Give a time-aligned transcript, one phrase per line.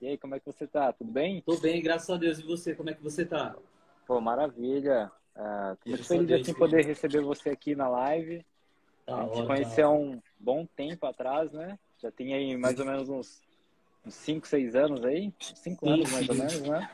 [0.00, 0.92] E aí, como é que você tá?
[0.92, 1.42] Tudo bem?
[1.42, 2.40] Tô bem, graças a Deus.
[2.40, 3.54] E você, como é que você tá?
[4.04, 5.12] Pô, maravilha.
[5.36, 8.44] Uh, tô muito feliz de assim, poder receber você aqui na live.
[9.06, 11.78] Tá a gente conheceu há um bom tempo atrás, né?
[12.02, 13.40] Já tem aí mais ou menos uns
[14.08, 15.32] 5, 6 anos aí?
[15.38, 16.90] 5 anos mais ou menos, né?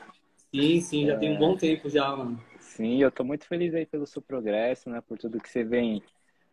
[0.53, 1.17] Sim, sim, já é...
[1.17, 2.39] tem um bom tempo já, mano.
[2.59, 5.01] Sim, eu tô muito feliz aí pelo seu progresso, né?
[5.01, 6.03] Por tudo que você vem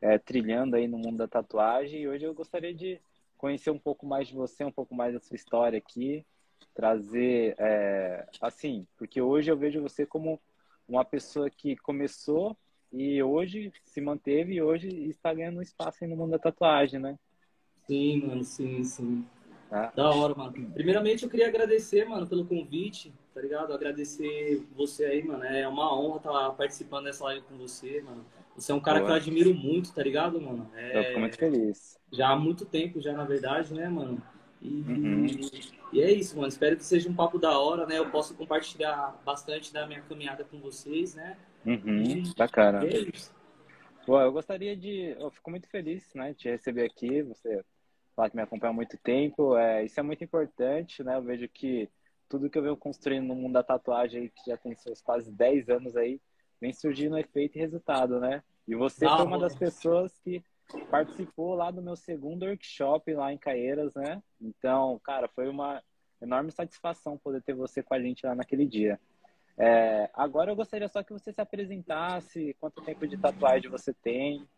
[0.01, 2.01] é, trilhando aí no mundo da tatuagem.
[2.01, 2.99] E hoje eu gostaria de
[3.45, 6.25] conhecer um pouco mais de você, um pouco mais da sua história aqui,
[6.75, 10.41] trazer, é, assim, porque hoje eu vejo você como
[10.89, 12.57] uma pessoa que começou
[12.91, 17.19] e hoje se manteve e hoje está ganhando espaço aí no mundo da tatuagem, né?
[17.87, 19.27] Sim, mano, sim, sim.
[19.69, 19.93] Tá.
[19.95, 20.71] Da hora, mano.
[20.73, 23.75] Primeiramente eu queria agradecer, mano, pelo convite, tá ligado?
[23.75, 25.45] Agradecer você aí, mano.
[25.45, 28.25] É uma honra estar participando dessa live com você, mano.
[28.57, 29.07] Você é um cara Boa.
[29.07, 30.71] que eu admiro muito, tá ligado, mano?
[30.75, 30.99] É...
[30.99, 31.99] Eu fico muito feliz.
[32.13, 34.23] Já há muito tempo, já, na verdade, né, mano?
[34.63, 35.27] E, uhum.
[35.93, 36.49] e, é isso, mano.
[36.49, 37.99] Espero que seja um papo da hora, né?
[37.99, 41.37] Eu posso compartilhar bastante da minha caminhada com vocês, né?
[41.67, 42.03] Uhum.
[42.03, 42.85] E, Bacana.
[42.85, 43.35] E é isso.
[44.07, 45.15] Bom, eu gostaria de.
[45.19, 47.23] Eu fico muito feliz, né, de te receber aqui.
[47.23, 47.65] Você
[48.15, 49.57] fala que me acompanha há muito tempo.
[49.57, 51.17] É, isso é muito importante, né?
[51.17, 51.89] Eu vejo que
[52.29, 55.69] tudo que eu venho construindo no mundo da tatuagem, que já tem seus quase 10
[55.69, 56.21] anos aí,
[56.65, 58.43] vem surgindo efeito e resultado, né?
[58.67, 60.43] E você ah, foi uma das pessoas que
[60.91, 64.23] participou lá do meu segundo workshop lá em Caeiras, né?
[64.41, 65.83] Então, cara, foi uma
[66.23, 68.99] enorme satisfação poder ter você com a gente lá naquele dia.
[69.59, 74.49] É, agora eu gostaria só que você se apresentasse, quanto tempo de tatuagem você tem.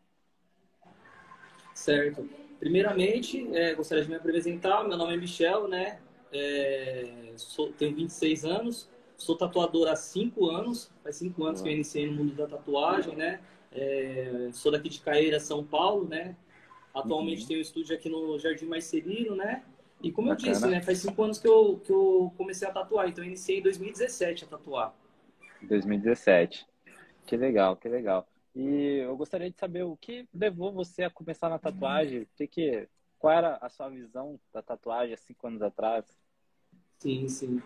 [1.75, 2.29] Certo.
[2.61, 4.85] Primeiramente, é, gostaria de me apresentar.
[4.85, 5.99] Meu nome é Michel, né?
[6.33, 10.91] É, sou, tenho 26 anos, sou tatuador há 5 anos.
[11.03, 13.41] Faz 5 anos que eu iniciei no mundo da tatuagem, né?
[13.73, 16.37] É, sou daqui de Caeira, São Paulo, né?
[16.95, 17.49] Atualmente uhum.
[17.49, 19.63] tenho um estúdio aqui no Jardim Marcelino, né?
[20.03, 20.49] E como Bacana.
[20.49, 20.83] eu disse, né?
[20.83, 23.09] Faz cinco anos que eu, que eu comecei a tatuar.
[23.09, 24.95] Então eu iniciei em 2017 a tatuar.
[25.63, 26.67] 2017.
[27.27, 28.27] Que legal, que legal.
[28.55, 32.23] E eu gostaria de saber o que levou você a começar na tatuagem?
[32.23, 32.89] O que que,
[33.19, 36.07] qual era a sua visão da tatuagem há cinco anos atrás?
[36.99, 37.63] Sim, sim.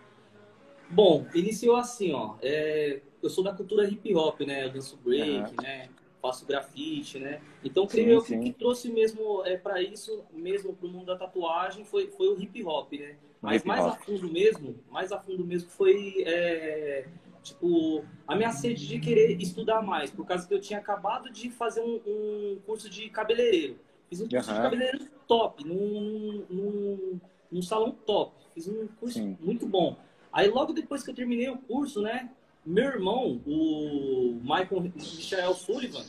[0.91, 2.35] Bom, iniciou assim, ó.
[2.41, 4.65] É, eu sou da cultura hip hop, né?
[4.65, 5.61] Eu danço break, uhum.
[5.61, 5.89] né?
[6.21, 7.41] faço grafite, né?
[7.63, 11.15] Então, creio que o que trouxe mesmo é para isso, mesmo para o mundo da
[11.15, 13.15] tatuagem, foi, foi o hip hop, né?
[13.41, 17.07] Mas mais a fundo mesmo, mais a fundo mesmo foi é,
[17.41, 21.49] tipo a minha sede de querer estudar mais, por causa que eu tinha acabado de
[21.49, 23.79] fazer um, um curso de cabeleireiro.
[24.07, 24.55] Fiz um curso uhum.
[24.57, 27.19] de cabeleireiro top, num, num,
[27.51, 28.35] num, salão top.
[28.53, 29.35] Fiz um curso Sim.
[29.41, 29.97] muito bom.
[30.31, 32.29] Aí logo depois que eu terminei o curso, né?
[32.65, 36.05] Meu irmão, o Michael Michael Sullivan,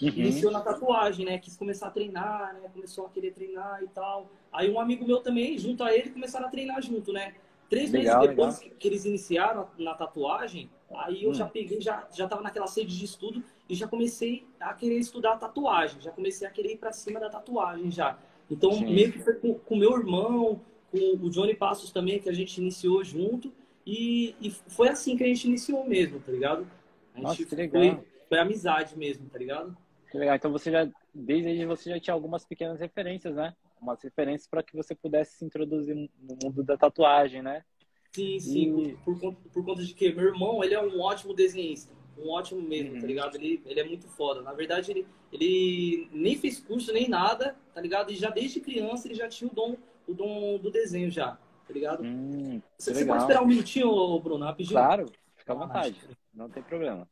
[0.00, 0.08] uhum.
[0.08, 1.38] iniciou na tatuagem, né?
[1.38, 2.68] Quis começar a treinar, né?
[2.72, 4.30] Começou a querer treinar e tal.
[4.52, 7.34] Aí um amigo meu também, junto a ele, começaram a treinar junto, né?
[7.68, 11.34] Três legal, meses depois que, que, eles iniciaram na, tatuagem, aí eu hum.
[11.34, 15.36] já peguei, já, já tava naquela sede de estudo e já comecei a querer estudar
[15.36, 16.00] tatuagem.
[16.00, 18.18] Já comecei a querer ir para cima da tatuagem já.
[18.50, 18.86] Então, Sim.
[18.86, 22.58] meio que foi com o meu irmão, com o Johnny Passos também, que a gente
[22.58, 23.52] iniciou junto.
[23.88, 26.70] E, e, foi assim que a gente iniciou mesmo, tá ligado?
[27.14, 27.82] A gente Nossa, que legal.
[27.82, 29.74] Foi, foi amizade mesmo, tá ligado?
[30.10, 30.36] Que legal.
[30.36, 33.56] Então você já, desde aí, você já tinha algumas pequenas referências, né?
[33.80, 37.64] Umas referências para que você pudesse se introduzir no mundo da tatuagem, né?
[38.12, 38.78] Sim, sim.
[38.78, 38.92] E...
[38.96, 41.90] Por, por, conta, por conta de que meu irmão, ele é um ótimo desenhista.
[42.18, 43.00] Um ótimo mesmo, tá uhum.
[43.00, 43.36] tá ligado?
[43.36, 44.42] Ele, ele é muito foda.
[44.42, 48.12] Na verdade, ele, ele nem fez curso nem nada, tá ligado?
[48.12, 51.38] E já desde criança ele já tinha o dom, o dom do desenho já
[51.68, 52.02] tá ligado?
[52.02, 54.80] Hum, você, você pode esperar um minutinho, Bruno, rapidinho?
[54.80, 55.06] Claro,
[55.36, 56.00] fica à vontade.
[56.32, 57.06] Não tem problema.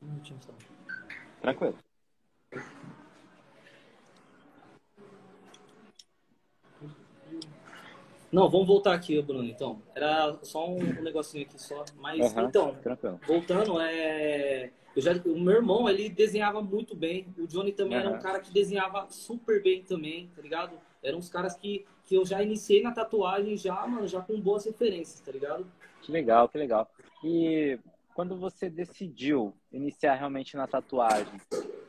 [0.00, 0.52] Um minutinho só.
[1.42, 1.76] Tranquilo.
[8.32, 9.80] Não, vamos voltar aqui, Bruno, então.
[9.94, 11.84] Era só um, negocinho aqui só.
[11.96, 13.20] Mas, uhum, então, tranquilo.
[13.26, 14.70] voltando, é...
[14.96, 17.26] Eu já, o meu irmão, ele desenhava muito bem.
[17.36, 18.06] O Johnny também uhum.
[18.06, 20.72] era um cara que desenhava super bem também, tá ligado?
[21.04, 24.64] Eram uns caras que que eu já iniciei na tatuagem já, mano, já com boas
[24.64, 25.66] referências, tá ligado?
[26.02, 26.90] Que legal, que legal.
[27.22, 27.78] E
[28.14, 31.40] quando você decidiu iniciar realmente na tatuagem,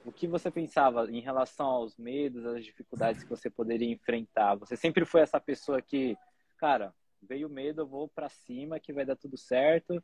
[0.06, 4.56] o que você pensava em relação aos medos, às dificuldades que você poderia enfrentar?
[4.56, 6.18] Você sempre foi essa pessoa que,
[6.58, 10.02] cara, veio medo, eu vou para cima, que vai dar tudo certo.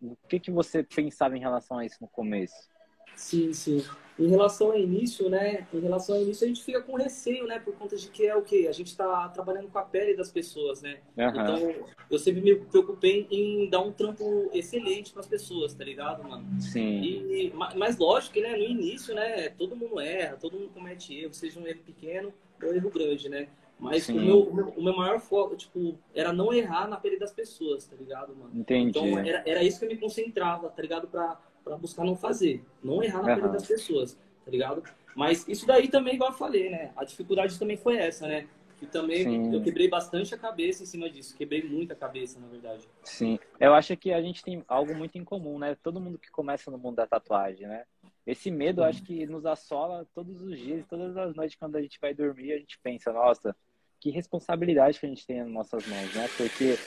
[0.00, 2.68] O que que você pensava em relação a isso no começo?
[3.16, 3.84] Sim, sim.
[4.18, 5.66] Em relação ao início, né?
[5.72, 7.58] Em relação ao início, a gente fica com receio, né?
[7.58, 8.66] Por conta de que é o quê?
[8.68, 10.98] A gente está trabalhando com a pele das pessoas, né?
[11.16, 11.28] Uhum.
[11.28, 11.74] Então,
[12.10, 16.60] eu sempre me preocupei em dar um trampo excelente para as pessoas, tá ligado, mano?
[16.60, 17.00] Sim.
[17.00, 18.54] E, mas lógico que, né?
[18.56, 19.48] No início, né?
[19.50, 22.30] Todo mundo erra, todo mundo comete erro, seja um erro pequeno
[22.62, 23.48] ou um erro grande, né?
[23.80, 27.18] Mas o meu, o meu, o, meu, maior foco, tipo, era não errar na pele
[27.18, 28.50] das pessoas, tá ligado, mano?
[28.54, 28.90] Entendi.
[28.90, 31.08] Então era, era isso que eu me concentrava, tá ligado?
[31.08, 32.64] Pra, pra buscar não fazer.
[32.82, 33.40] Não errar na uhum.
[33.40, 34.14] pele das pessoas,
[34.44, 34.82] tá ligado?
[35.14, 36.92] Mas isso daí também, igual eu falei, né?
[36.96, 38.46] A dificuldade também foi essa, né?
[38.78, 39.54] Que também Sim.
[39.54, 41.36] eu quebrei bastante a cabeça em cima disso.
[41.36, 42.88] Quebrei muita cabeça, na verdade.
[43.04, 43.38] Sim.
[43.58, 45.76] Eu acho que a gente tem algo muito em comum, né?
[45.82, 47.84] Todo mundo que começa no mundo da tatuagem, né?
[48.26, 51.82] Esse medo, eu acho que nos assola todos os dias, todas as noites, quando a
[51.82, 53.54] gente vai dormir, a gente pensa, nossa,
[54.00, 56.28] que responsabilidade que a gente tem nas nossas mãos, né?
[56.36, 56.78] Porque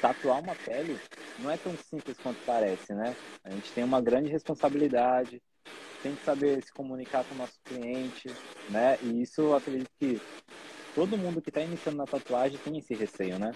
[0.00, 0.98] tatuar uma pele
[1.38, 3.16] não é tão simples quanto parece, né?
[3.42, 5.40] A gente tem uma grande responsabilidade,
[6.02, 8.28] tem que saber se comunicar com o nosso cliente,
[8.68, 8.98] né?
[9.02, 10.20] E isso eu acredito que
[10.94, 13.52] todo mundo que está iniciando na tatuagem tem esse receio, né?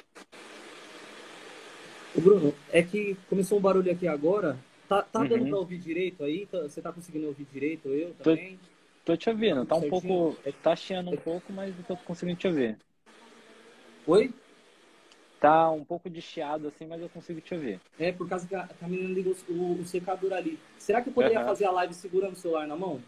[2.14, 4.58] O Bruno, é que começou um barulho aqui agora.
[4.88, 5.28] Tá, tá uhum.
[5.28, 6.46] dando para ouvir direito aí?
[6.46, 7.88] Tá, você tá conseguindo ouvir direito?
[7.88, 8.58] Eu também?
[9.04, 9.64] Tô, tô te ouvindo.
[9.64, 10.36] Tá um pouco...
[10.62, 12.78] Tá chiando um pouco, mas eu tô conseguindo te ouvir.
[14.06, 14.32] Oi?
[15.40, 17.80] Tá um pouco de chiado assim, mas eu consigo te ouvir.
[17.98, 20.58] É, por causa que a, a menina ligou o, o, secador ali.
[20.78, 21.46] Será que eu poderia uhum.
[21.46, 23.02] fazer a live segurando o celular na mão?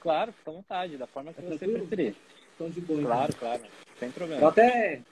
[0.00, 1.86] Claro, fica à vontade, da forma que é você tranquilo?
[1.86, 2.16] preferir.
[2.54, 3.02] Então de boa.
[3.02, 3.38] Claro, então.
[3.38, 3.62] claro.
[3.98, 4.42] Sem problema.
[4.42, 5.02] Eu até,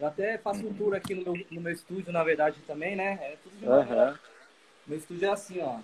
[0.00, 3.18] eu até faço um tour aqui no meu, no meu estúdio, na verdade, também, né?
[3.22, 4.18] É tudo de uhum.
[4.88, 5.78] Meu estúdio é assim, ó.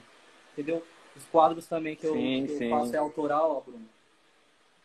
[0.52, 0.84] Entendeu?
[1.16, 3.88] Os quadros também que eu, sim, que eu faço é autoral, ó, Bruno.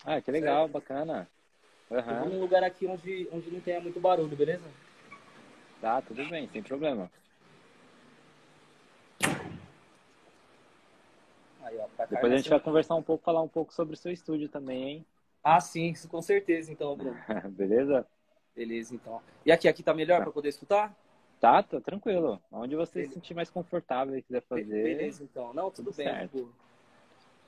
[0.06, 0.74] Ah, que legal, certo?
[0.74, 1.28] bacana.
[1.94, 2.00] Uhum.
[2.00, 4.66] Eu vou num lugar aqui onde, onde não tenha muito barulho, beleza?
[5.80, 7.12] Tá, tudo bem, sem problema.
[11.62, 14.12] Aí, ó, Depois a gente vai conversar um pouco, falar um pouco sobre o seu
[14.12, 15.06] estúdio também, hein?
[15.44, 17.16] Ah, sim, com certeza, então, Bruno.
[17.52, 18.08] Beleza?
[18.56, 19.22] Beleza, então.
[19.46, 20.24] E aqui, aqui tá melhor tá.
[20.24, 20.96] para poder escutar?
[21.40, 22.42] Tá, tá tranquilo.
[22.52, 23.14] Onde você Beleza.
[23.14, 24.84] se sentir mais confortável e quiser fazer.
[24.84, 25.54] Beleza, então.
[25.54, 26.08] Não, tudo, tudo bem.
[26.08, 26.38] Certo.
[26.38, 26.54] Tipo...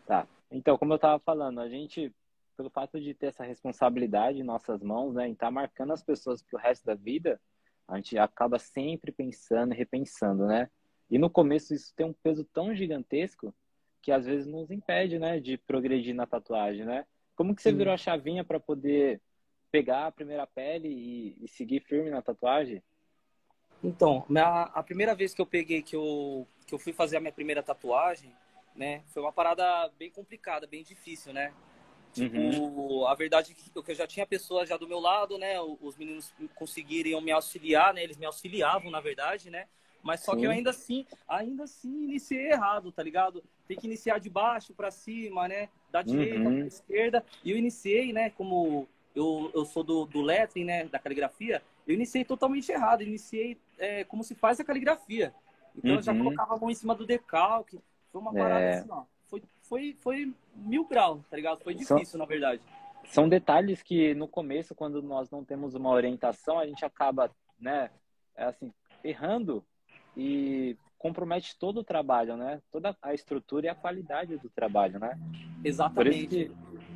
[0.06, 0.28] Tá.
[0.52, 2.14] Então, como eu tava falando, a gente
[2.56, 6.04] pelo fato de ter essa responsabilidade em nossas mãos, né, em estar tá marcando as
[6.04, 7.40] pessoas para o resto da vida,
[7.88, 10.70] a gente acaba sempre pensando e repensando, né?
[11.10, 13.54] E no começo isso tem um peso tão gigantesco
[14.02, 17.06] que às vezes nos impede, né, de progredir na tatuagem, né?
[17.36, 17.78] Como que você Sim.
[17.78, 19.22] virou a chavinha para poder
[19.72, 22.82] pegar a primeira pele e, e, seguir firme na tatuagem?
[23.84, 24.26] Então,
[24.74, 27.62] a primeira vez que eu peguei, que eu, que eu fui fazer a minha primeira
[27.62, 28.32] tatuagem,
[28.76, 31.54] né, foi uma parada bem complicada, bem difícil, né?
[32.16, 33.08] Tipo, uhum.
[33.08, 35.60] a verdade é que eu já tinha pessoas já do meu lado, né?
[35.60, 38.02] Os meninos conseguiriam me auxiliar, né?
[38.02, 39.68] Eles me auxiliavam, na verdade, né?
[40.02, 40.40] Mas só Sim.
[40.40, 43.44] que eu ainda assim, ainda assim iniciei errado, tá ligado?
[43.68, 45.68] Tem que iniciar de baixo para cima, né?
[45.92, 46.60] Da direita uhum.
[46.60, 47.26] para esquerda.
[47.44, 48.30] E eu iniciei, né?
[48.30, 50.86] Como eu, eu sou do, do lettering, né?
[50.86, 51.62] Da caligrafia.
[51.86, 53.02] Eu iniciei totalmente errado.
[53.02, 55.34] Eu iniciei é, como se faz a caligrafia.
[55.76, 55.98] Então uhum.
[55.98, 56.20] eu já uhum.
[56.20, 57.78] colocava a mão em cima do decalque.
[58.10, 58.80] Foi uma parada é...
[58.80, 59.04] assim, ó
[59.68, 61.64] foi, foi, mil graus, tá ligado?
[61.64, 62.62] Foi difícil, são, na verdade.
[63.06, 67.30] São detalhes que no começo, quando nós não temos uma orientação, a gente acaba,
[67.60, 67.90] né,
[68.36, 68.74] é assim,
[69.04, 69.64] errando
[70.18, 72.62] e compromete todo o trabalho, né?
[72.72, 75.20] Toda a estrutura e a qualidade do trabalho, né?
[75.64, 75.94] Exatamente.
[75.96, 76.52] Por isso que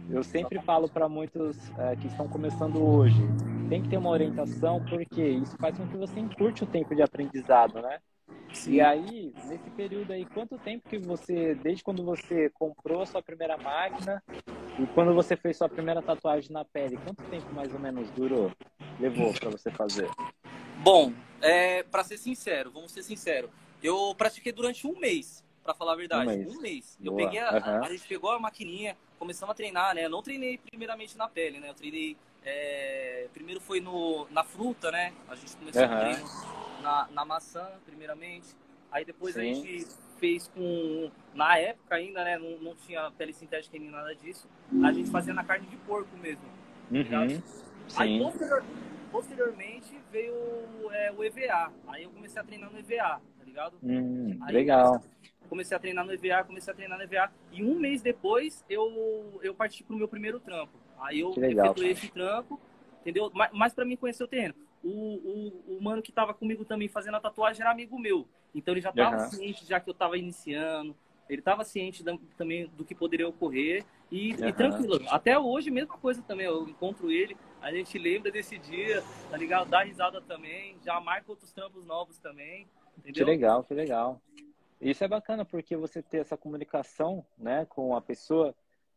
[0.10, 0.66] eu sempre Exatamente.
[0.66, 3.22] falo para muitos é, que estão começando hoje,
[3.70, 7.04] tem que ter uma orientação, porque isso faz com que você encurte o tempo de
[7.04, 8.00] aprendizado, né?
[8.54, 8.74] Sim.
[8.74, 13.22] E aí, nesse período aí, quanto tempo que você, desde quando você comprou a sua
[13.22, 14.22] primeira máquina
[14.80, 18.52] e quando você fez sua primeira tatuagem na pele, quanto tempo mais ou menos durou,
[19.00, 20.10] levou para você fazer?
[20.84, 23.50] Bom, é, para ser sincero, vamos ser sincero,
[23.84, 26.56] eu pratiquei durante um mês, para falar a verdade, um mês.
[26.56, 26.98] Um mês.
[27.04, 27.84] Eu peguei a, uhum.
[27.84, 30.06] a, gente pegou a maquininha, começamos a treinar, né?
[30.06, 31.70] Eu não treinei primeiramente na pele, né?
[31.70, 35.14] Eu treinei é, primeiro foi no, na fruta, né?
[35.28, 35.94] A gente começou uhum.
[35.94, 38.56] a treinar na, na maçã, primeiramente.
[38.92, 39.40] Aí depois Sim.
[39.40, 39.88] a gente
[40.20, 41.12] fez com.
[41.34, 42.38] Na época ainda, né?
[42.38, 44.48] Não, não tinha pele sintética nem nada disso.
[44.84, 46.44] A gente fazia na carne de porco mesmo.
[47.10, 47.42] Tá uhum.
[47.98, 48.64] Aí posterior,
[49.12, 50.34] posteriormente veio
[50.92, 51.72] é, o EVA.
[51.88, 53.78] Aí eu comecei a treinar no EVA, tá ligado?
[53.84, 55.02] Hum, legal.
[55.48, 57.32] Comecei a treinar no EVA, comecei a treinar no EVA.
[57.52, 60.78] E um mês depois eu, eu parti pro meu primeiro trampo.
[61.00, 62.60] Aí eu efetuei esse trampo,
[63.02, 63.32] entendeu?
[63.34, 66.88] Mas, mas para mim conhecer o terreno o, o, o mano que estava comigo também
[66.88, 68.28] fazendo a tatuagem era amigo meu.
[68.54, 69.30] Então ele já estava uhum.
[69.30, 70.96] ciente, já que eu estava iniciando.
[71.30, 73.86] Ele estava ciente da, também do que poderia ocorrer.
[74.12, 74.48] E, uhum.
[74.48, 75.00] e, tranquilo.
[75.10, 76.48] Até hoje, mesma coisa também.
[76.48, 79.70] Eu encontro ele, a gente lembra desse dia, tá ligado?
[79.70, 80.76] Dá risada também.
[80.84, 82.68] Já marca outros trampos novos também.
[82.98, 83.26] Entendeu?
[83.26, 84.22] Que legal, que legal.
[84.82, 88.56] Isso é bacana porque você ter essa comunicação, né, com a pessoa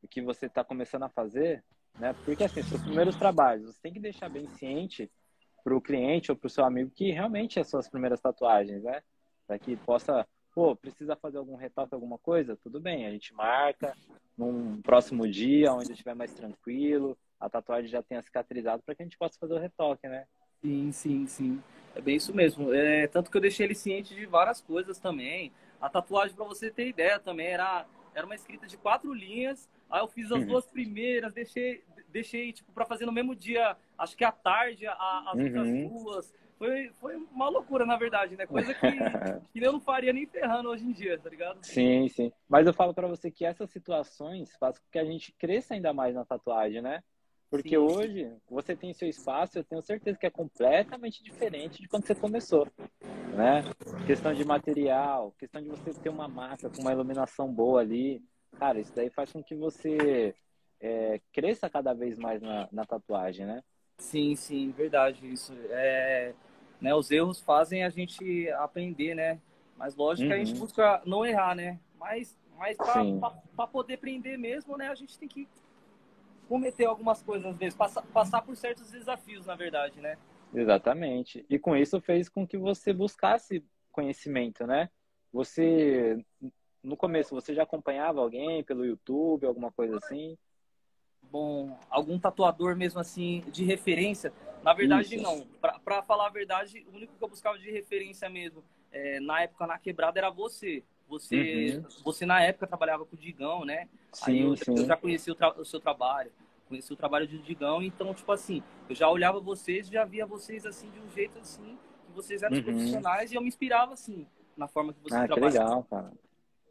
[0.09, 1.63] que você está começando a fazer,
[1.99, 2.15] né?
[2.25, 5.11] Porque assim, seus primeiros trabalhos, você tem que deixar bem ciente
[5.63, 9.03] para o cliente ou para o seu amigo que realmente é suas primeiras tatuagens, né?
[9.47, 12.57] Para que possa, pô, precisa fazer algum retoque, alguma coisa?
[12.57, 13.95] Tudo bem, a gente marca
[14.37, 17.17] num próximo dia, onde estiver mais tranquilo.
[17.39, 20.27] a tatuagem já tenha cicatrizado para que a gente possa fazer o retoque, né?
[20.63, 21.63] Sim, sim, sim.
[21.95, 22.73] É bem isso mesmo.
[22.73, 25.53] É, tanto que eu deixei ele ciente de várias coisas também.
[25.81, 29.69] A tatuagem, para você ter ideia, também era, era uma escrita de quatro linhas.
[29.91, 30.47] Aí eu fiz as uhum.
[30.47, 35.33] duas primeiras, deixei, deixei tipo, para fazer no mesmo dia, acho que à tarde, a,
[35.33, 35.89] as uhum.
[35.89, 36.35] duas.
[36.59, 38.47] Foi, foi uma loucura, na verdade, né?
[38.47, 38.81] Coisa que,
[39.53, 41.59] que eu não faria nem ferrando hoje em dia, tá ligado?
[41.65, 42.33] Sim, sim.
[42.49, 45.93] Mas eu falo para você que essas situações fazem com que a gente cresça ainda
[45.93, 47.03] mais na tatuagem, né?
[47.51, 47.77] Porque Sim.
[47.77, 52.15] hoje você tem seu espaço, eu tenho certeza que é completamente diferente de quando você
[52.15, 52.67] começou,
[53.37, 53.63] né?
[54.07, 58.23] Questão de material, questão de você ter uma massa com uma iluminação boa ali,
[58.59, 60.35] cara, isso daí faz com que você
[60.81, 63.63] é, cresça cada vez mais na, na, tatuagem, né?
[63.99, 65.53] Sim, sim, verdade isso.
[65.71, 66.35] É,
[66.81, 69.41] né, os erros fazem a gente aprender, né?
[69.77, 70.29] Mas lógico uhum.
[70.29, 70.61] que a gente uhum.
[70.61, 71.79] busca não errar, né?
[71.99, 74.89] Mas, mas para poder aprender mesmo, né?
[74.89, 75.49] A gente tem que
[76.49, 80.19] cometer algumas coisas às vezes, passar, passar por certos desafios, na verdade, né?
[80.53, 81.47] Exatamente.
[81.49, 84.91] E com isso fez com que você buscasse conhecimento, né?
[85.33, 86.23] Você,
[86.83, 90.37] no começo, você já acompanhava alguém pelo YouTube, alguma coisa assim?
[91.33, 94.31] Bom, algum tatuador mesmo assim, de referência?
[94.63, 95.23] Na verdade, isso.
[95.25, 95.47] não.
[95.83, 98.63] Para falar a verdade, o único que eu buscava de referência mesmo,
[98.93, 100.85] é, na época na quebrada, era você.
[101.09, 102.03] Você, uhum.
[102.05, 103.89] você na época trabalhava com o Digão, né?
[104.13, 104.75] Sim, Aí eu, sim.
[104.77, 106.31] eu já conheci o, o, seu trabalho,
[106.69, 110.67] conheci o trabalho do Digão, então, tipo assim, eu já olhava vocês, já via vocês
[110.67, 112.63] assim de um jeito assim, que vocês eram uhum.
[112.63, 115.29] profissionais e eu me inspirava assim, na forma que vocês ah.
[115.29, 116.13] Que legal, cara.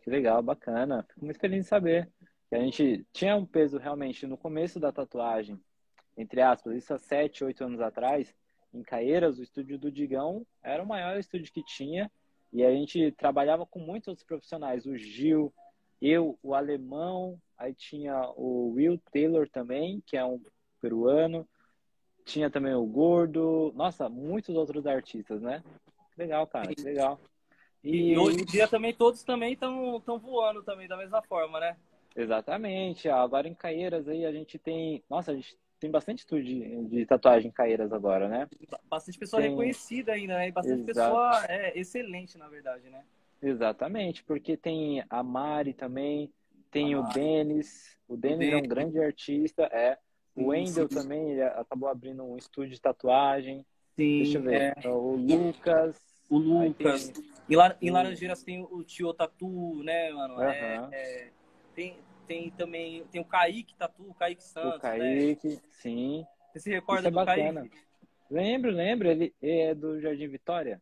[0.03, 1.03] Que legal, bacana.
[1.07, 2.09] Fico muito feliz de saber
[2.55, 5.59] a gente tinha um peso realmente no começo da tatuagem,
[6.17, 8.35] entre aspas, isso há sete, oito anos atrás,
[8.73, 12.11] em Caeiras, o estúdio do Digão era o maior estúdio que tinha
[12.51, 15.53] e a gente trabalhava com muitos outros profissionais, o Gil,
[16.01, 20.41] eu, o alemão, aí tinha o Will Taylor também, que é um
[20.81, 21.47] peruano,
[22.25, 25.63] tinha também o Gordo, nossa, muitos outros artistas, né?
[26.17, 27.19] Legal, cara, legal.
[27.83, 31.77] E, e hoje em dia também todos também estão voando também da mesma forma, né?
[32.15, 33.09] Exatamente.
[33.09, 37.05] Agora em Caeiras aí a gente tem, nossa, a gente tem bastante estúdio de, de
[37.05, 38.47] tatuagem em Caeiras agora, né?
[38.89, 39.51] Bastante pessoa tem...
[39.51, 40.49] reconhecida ainda, né?
[40.49, 41.09] E bastante Exato.
[41.09, 43.03] pessoa é, excelente, na verdade, né?
[43.41, 46.31] Exatamente, porque tem a Mari também,
[46.69, 49.97] tem a o Denis, o Denis é um grande artista, é.
[50.35, 53.65] O Wendel também, ele acabou abrindo um estúdio de tatuagem.
[53.95, 54.77] Sim, Deixa eu ver.
[54.77, 54.87] É.
[54.87, 55.99] O Lucas.
[56.29, 57.09] O Lucas.
[57.09, 57.25] Tem...
[57.49, 57.77] Em, Lar...
[57.81, 60.35] em Laranjeiras tem o Tio Tatu, né, mano?
[60.35, 60.43] Uhum.
[60.43, 61.31] É, é...
[61.75, 61.97] Tem,
[62.27, 64.79] tem também tem o Kaique Tatu, o Kaique Santos.
[64.79, 64.97] O né?
[64.97, 65.61] Kaique, né?
[65.69, 66.25] sim.
[66.51, 67.61] Você se recorda Isso é do bacana.
[67.61, 67.91] Kaique?
[68.29, 69.09] Lembro, lembro.
[69.09, 70.81] Ele é do Jardim Vitória?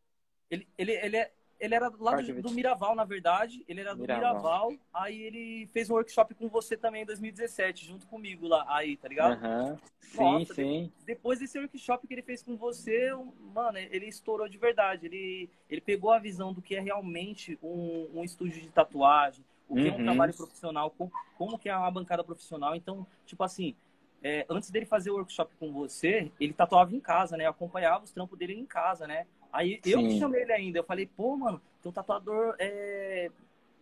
[0.50, 3.64] Ele, ele, ele, é, ele era lá do, do, Miraval, na verdade.
[3.68, 4.70] Ele era do Miraval.
[4.70, 4.74] Miraval.
[4.94, 9.08] Aí ele fez um workshop com você também em 2017, junto comigo lá, aí, tá
[9.08, 9.44] ligado?
[9.44, 9.78] Uhum.
[10.00, 10.92] Sim, Nossa, sim.
[11.06, 13.12] Depois desse workshop que ele fez com você,
[13.54, 15.08] mano, ele estourou de verdade.
[15.08, 19.76] Ele, ele pegou a visão do que é realmente um, um estúdio de tatuagem, o
[19.76, 19.88] que uhum.
[19.88, 20.04] é um uhum.
[20.04, 22.76] trabalho profissional, como, como que é uma bancada profissional.
[22.76, 23.76] Então, tipo assim,
[24.22, 27.46] é, antes dele fazer o workshop com você, ele tatuava em casa, né?
[27.46, 29.28] Eu acompanhava os trampos dele em casa, né?
[29.54, 29.92] Aí Sim.
[29.92, 30.80] eu que chamei ele ainda.
[30.80, 33.32] Eu falei, pô, mano, tem um tatuador é,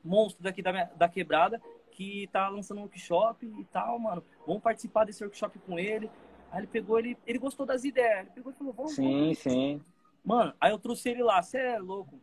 [0.03, 4.24] monstro daqui da, minha, da quebrada que tá lançando um workshop e tal, mano.
[4.46, 6.10] Vamos participar desse workshop com ele.
[6.51, 8.20] Aí ele pegou, ele, ele gostou das ideias.
[8.20, 8.94] Ele pegou e falou, vamos.
[8.94, 9.39] Sim, vamos.
[9.39, 9.82] sim.
[10.24, 12.20] Mano, aí eu trouxe ele lá, você é louco.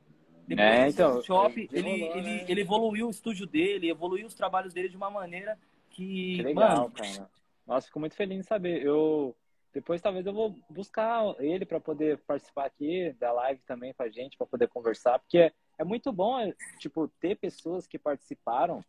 [0.47, 2.45] Depois é, então, workshop, ele, ele, né?
[2.49, 5.59] ele evoluiu o estúdio dele, evoluiu os trabalhos dele de uma maneira
[5.91, 6.37] que.
[6.37, 7.31] que legal, mano, cara.
[7.67, 8.83] Nossa, fico muito feliz em saber.
[8.83, 9.35] Eu
[9.75, 14.09] depois talvez eu vou buscar ele para poder participar aqui da live também com a
[14.09, 18.85] gente, para poder conversar, porque é, é muito bom, tipo, ter pessoas que participaram,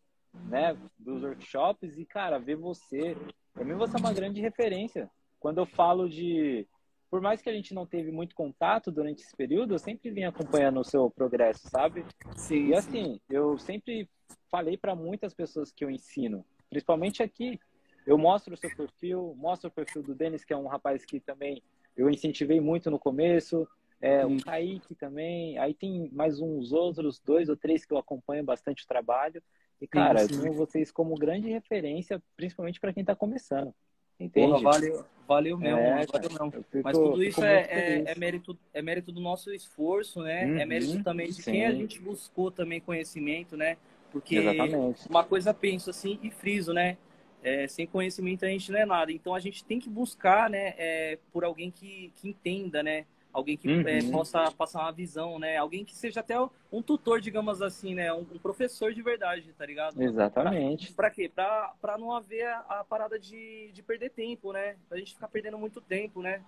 [0.48, 3.18] né, dos workshops e, cara, ver você.
[3.52, 5.10] Para mim você é uma grande referência.
[5.40, 6.68] Quando eu falo de
[7.16, 10.26] por mais que a gente não teve muito contato durante esse período, eu sempre vim
[10.26, 12.06] acompanhando o seu progresso, sabe?
[12.36, 12.68] Sim.
[12.68, 13.20] E assim, sim.
[13.30, 14.10] eu sempre
[14.52, 17.58] falei para muitas pessoas que eu ensino, principalmente aqui,
[18.06, 21.22] eu mostro o seu perfil, mostro o perfil do Denis, que é um rapaz que
[21.22, 21.64] também
[21.96, 23.66] eu incentivei muito no começo,
[24.02, 28.44] é, o Kaique também, aí tem mais uns outros dois ou três que eu acompanho
[28.44, 29.42] bastante o trabalho.
[29.80, 30.34] E, cara, sim, sim.
[30.36, 33.74] eu tenho vocês como grande referência, principalmente para quem está começando.
[34.20, 34.48] Entende?
[34.48, 36.52] Porra, valeu, valeu mesmo, é, valeu mesmo.
[36.72, 40.46] Fico, Mas tudo isso é, é, é, mérito, é mérito do nosso esforço, né?
[40.46, 41.52] Uhum, é mérito também de sim.
[41.52, 43.78] quem a gente buscou também conhecimento, né?
[44.12, 45.10] Porque Exatamente.
[45.10, 46.98] uma coisa penso assim e friso, né?
[47.44, 49.12] É, sem conhecimento a gente não é nada.
[49.12, 53.58] Então a gente tem que buscar, né, é, por alguém que, que entenda, né, alguém
[53.58, 53.88] que é, uhum.
[53.88, 55.58] é, possa passar uma visão, né?
[55.58, 56.36] Alguém que seja até
[56.72, 58.12] um tutor, digamos assim, né?
[58.14, 60.02] Um, um professor de verdade, tá ligado?
[60.02, 60.94] Exatamente.
[60.94, 61.30] Pra, pra quê?
[61.34, 64.78] Pra, pra não haver a, a, parada de, de perder tempo, né?
[64.88, 66.42] Pra gente ficar perdendo muito tempo, né?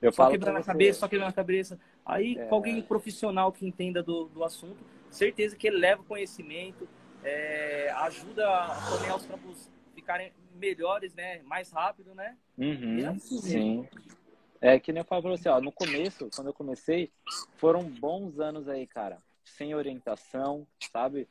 [0.00, 1.78] Eu só quebrando a cabeça, só quebrando a cabeça.
[2.06, 2.46] Aí, é...
[2.46, 4.78] com alguém profissional que entenda do, do assunto,
[5.10, 6.88] certeza que ele leva conhecimento,
[7.24, 11.40] é, ajuda a tornear os campos ficarem melhores, né?
[11.42, 12.36] Mais rápido, né?
[12.56, 13.88] Uhum, é assim sim.
[14.60, 17.12] É que nem eu falo você, ó, no começo, quando eu comecei,
[17.58, 21.28] foram bons anos aí, cara, sem orientação, sabe?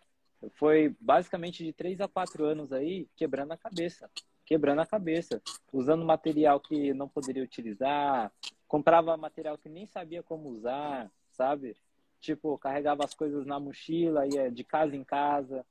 [0.53, 4.10] Foi basicamente de três a quatro anos aí quebrando a cabeça,
[4.46, 5.41] quebrando a cabeça,
[5.74, 8.31] usando material que não poderia utilizar,
[8.65, 11.75] comprava material que nem sabia como usar, sabe?
[12.22, 15.65] Tipo, carregava as coisas na mochila, ia de casa em casa.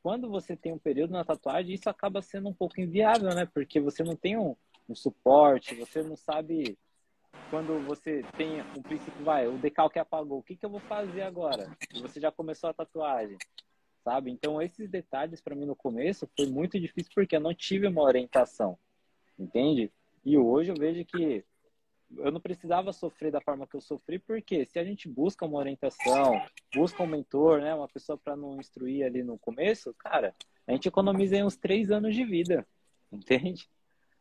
[0.00, 3.46] Quando você tem um período na tatuagem, isso acaba sendo um pouco inviável, né?
[3.52, 4.54] Porque você não tem um,
[4.88, 6.78] um suporte, você não sabe
[7.50, 11.22] quando você tem um princípio, vai, o decalque apagou, o que, que eu vou fazer
[11.22, 11.76] agora?
[12.00, 13.36] Você já começou a tatuagem,
[14.04, 14.30] sabe?
[14.30, 18.02] Então, esses detalhes para mim no começo foi muito difícil porque eu não tive uma
[18.02, 18.78] orientação,
[19.38, 19.90] entende?
[20.24, 21.44] E hoje eu vejo que
[22.16, 25.58] eu não precisava sofrer da forma que eu sofri, porque se a gente busca uma
[25.58, 26.40] orientação,
[26.74, 30.34] busca um mentor, né, uma pessoa para não instruir ali no começo, cara,
[30.66, 32.66] a gente economiza uns três anos de vida,
[33.12, 33.68] entende?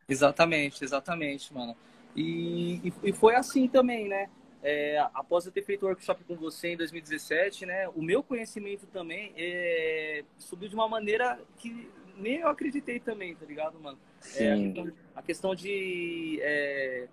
[0.08, 1.76] Exatamente, exatamente, mano.
[2.20, 4.30] E, e, foi assim também, né?
[4.62, 7.88] É, após eu ter feito o workshop com você em 2017, né?
[7.96, 13.46] O meu conhecimento também é, subiu de uma maneira que nem eu acreditei também, tá
[13.46, 13.98] ligado, mano?
[14.36, 17.08] É, a, questão, a, questão, de, é,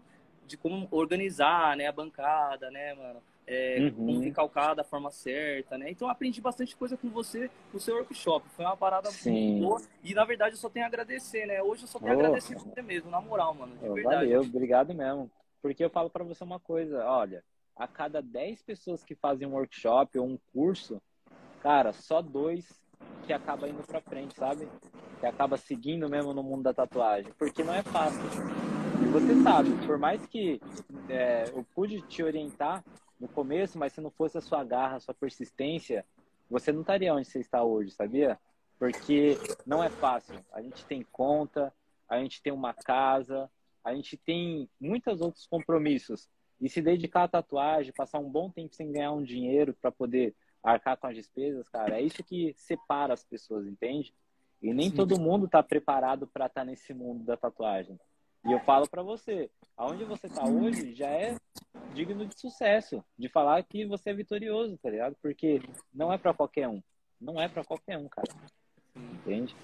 [0.44, 1.86] de como organizar, né?
[1.86, 3.22] A bancada, né, mano?
[3.46, 4.20] É, uhum.
[4.20, 5.90] recalcar da forma certa, né?
[5.90, 8.48] Então aprendi bastante coisa com você no seu workshop.
[8.50, 9.60] Foi uma parada Sim.
[9.60, 9.80] boa.
[10.02, 11.62] E na verdade eu só tenho a agradecer, né?
[11.62, 12.16] Hoje eu só tenho oh.
[12.16, 13.76] a agradecer você mesmo, na moral, mano.
[13.76, 14.16] De oh, verdade.
[14.16, 15.30] Valeu, obrigado mesmo.
[15.62, 17.42] Porque eu falo para você uma coisa, olha,
[17.76, 21.00] a cada 10 pessoas que fazem um workshop ou um curso,
[21.62, 22.80] cara, só dois
[23.26, 24.68] que acaba indo para frente, sabe?
[25.20, 28.22] Que acaba seguindo mesmo no mundo da tatuagem, porque não é fácil.
[29.02, 30.60] E você sabe, por mais que
[31.08, 32.82] é, eu pude te orientar,
[33.18, 36.04] no começo, mas se não fosse a sua garra, a sua persistência,
[36.50, 38.38] você não estaria onde você está hoje, sabia?
[38.79, 40.35] Porque não é fácil.
[40.52, 41.72] A gente tem conta,
[42.09, 43.50] a gente tem uma casa,
[43.83, 46.29] a gente tem muitos outros compromissos.
[46.61, 50.35] E se dedicar à tatuagem, passar um bom tempo sem ganhar um dinheiro para poder
[50.62, 54.14] arcar com as despesas, cara, é isso que separa as pessoas, entende?
[54.61, 54.96] E nem Sim.
[54.96, 57.98] todo mundo está preparado para estar tá nesse mundo da tatuagem.
[58.44, 61.37] E eu falo para você, aonde você está hoje já é
[61.96, 65.16] digno de sucesso, de falar que você é vitorioso, tá ligado?
[65.22, 66.82] Porque não é para qualquer um.
[67.18, 68.28] Não é para qualquer um, cara.
[68.94, 69.56] Entende?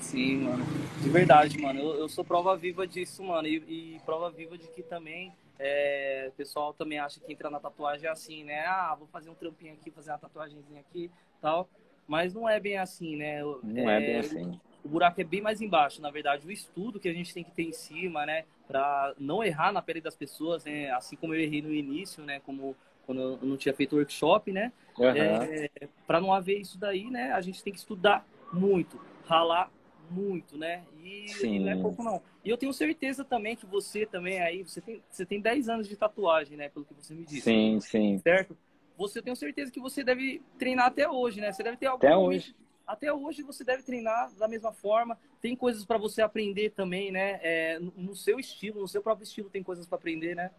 [0.00, 0.64] Sim, mano.
[1.02, 1.80] De verdade, mano.
[1.80, 3.46] Eu, eu sou prova viva disso, mano.
[3.46, 7.60] E, e prova viva de que também é, o pessoal também acha que entrar na
[7.60, 8.64] tatuagem é assim, né?
[8.66, 11.68] Ah, vou fazer um trampinho aqui, fazer uma tatuagemzinha aqui tal.
[12.06, 13.42] Mas não é bem assim, né?
[13.42, 16.46] Não é, é bem assim o buraco é bem mais embaixo, na verdade.
[16.46, 18.44] O estudo que a gente tem que ter em cima, né?
[18.68, 20.90] Para não errar na pele das pessoas, né?
[20.90, 22.40] Assim como eu errei no início, né?
[22.40, 24.72] Como quando eu não tinha feito workshop, né?
[24.98, 25.06] Uhum.
[25.06, 25.70] É,
[26.06, 27.32] para não haver isso daí, né?
[27.32, 29.70] A gente tem que estudar muito, ralar
[30.10, 30.84] muito, né?
[31.02, 32.20] E, e, não é pouco não.
[32.44, 35.88] E eu tenho certeza também que você também aí, você tem, você tem 10 anos
[35.88, 36.68] de tatuagem, né?
[36.68, 37.42] Pelo que você me disse.
[37.42, 38.18] Sim, sim.
[38.18, 38.56] Certo?
[38.98, 41.50] Você tem certeza que você deve treinar até hoje, né?
[41.52, 42.54] Você deve ter algum até hoje
[42.86, 45.18] até hoje você deve treinar da mesma forma.
[45.40, 47.40] Tem coisas para você aprender também, né?
[47.42, 50.50] É, no seu estilo, no seu próprio estilo, tem coisas para aprender, né?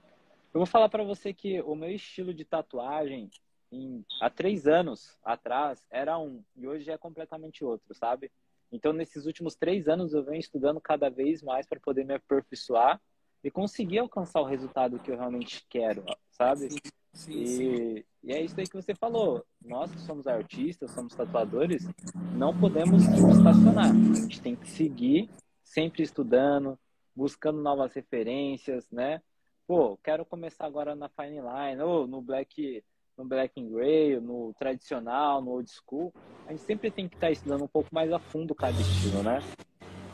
[0.53, 3.29] Eu vou falar para você que o meu estilo de tatuagem
[3.71, 8.31] em, há três anos atrás era um e hoje é completamente outro, sabe?
[8.71, 13.01] Então, nesses últimos três anos, eu venho estudando cada vez mais para poder me aperfeiçoar
[13.43, 16.69] e conseguir alcançar o resultado que eu realmente quero, sabe?
[17.15, 17.41] Sim.
[17.41, 18.03] E, sim.
[18.23, 19.43] e é isso aí que você falou.
[19.63, 21.87] Nós que somos artistas, somos tatuadores,
[22.35, 23.89] não podemos estacionar.
[23.89, 25.29] A gente tem que seguir
[25.63, 26.77] sempre estudando,
[27.15, 29.21] buscando novas referências, né?
[29.65, 32.83] Pô, quero começar agora na Fine Line, ou no Black,
[33.17, 36.13] no Black and Grey, no tradicional, no old school.
[36.45, 39.23] A gente sempre tem que estar tá estudando um pouco mais a fundo cada estilo,
[39.23, 39.39] né?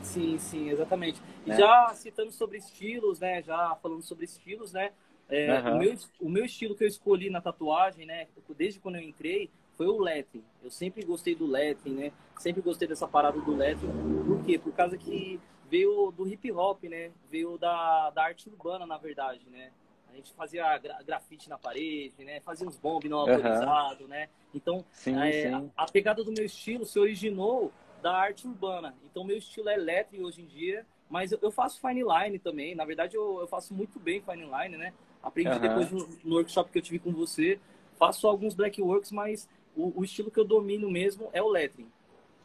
[0.02, 1.20] Sim, sim, exatamente.
[1.44, 1.56] E né?
[1.56, 3.42] já citando sobre estilos, né?
[3.42, 4.92] Já falando sobre estilos, né?
[5.32, 5.76] É, uhum.
[5.76, 8.28] o, meu, o meu estilo que eu escolhi na tatuagem, né?
[8.54, 10.44] Desde quando eu entrei, foi o lettering.
[10.62, 12.12] Eu sempre gostei do lettering, né?
[12.38, 14.24] Sempre gostei dessa parada do lettering.
[14.26, 14.58] Por quê?
[14.58, 15.40] Por causa que
[15.70, 17.10] veio do hip hop, né?
[17.30, 19.70] Veio da, da arte urbana, na verdade, né?
[20.12, 22.40] A gente fazia gra grafite na parede, né?
[22.40, 24.08] Fazia uns bombs não autorizados, uhum.
[24.08, 24.28] né?
[24.54, 25.72] Então, sim, é, sim.
[25.74, 28.94] A, a, pegada do meu estilo se originou da arte urbana.
[29.10, 32.74] Então, meu estilo é lettering hoje em dia, mas eu, eu faço fine line também.
[32.74, 34.92] Na verdade, eu, eu faço muito bem fine line, né?
[35.22, 35.60] Aprendi uhum.
[35.60, 37.60] depois no, no, workshop que eu tive com você.
[37.98, 41.90] Faço alguns black works, mas o, o estilo que eu domino mesmo é o lettering.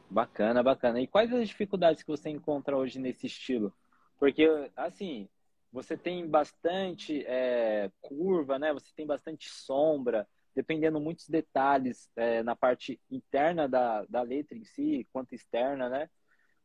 [0.09, 1.01] Bacana, bacana.
[1.01, 3.73] E quais as dificuldades que você encontra hoje nesse estilo?
[4.19, 5.27] Porque, assim,
[5.71, 8.71] você tem bastante é, curva, né?
[8.73, 14.63] Você tem bastante sombra, dependendo muitos detalhes é, na parte interna da, da letra em
[14.63, 16.09] si, quanto externa, né?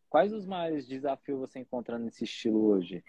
[0.08, 3.02] Quais os maiores desafios você encontra nesse estilo hoje?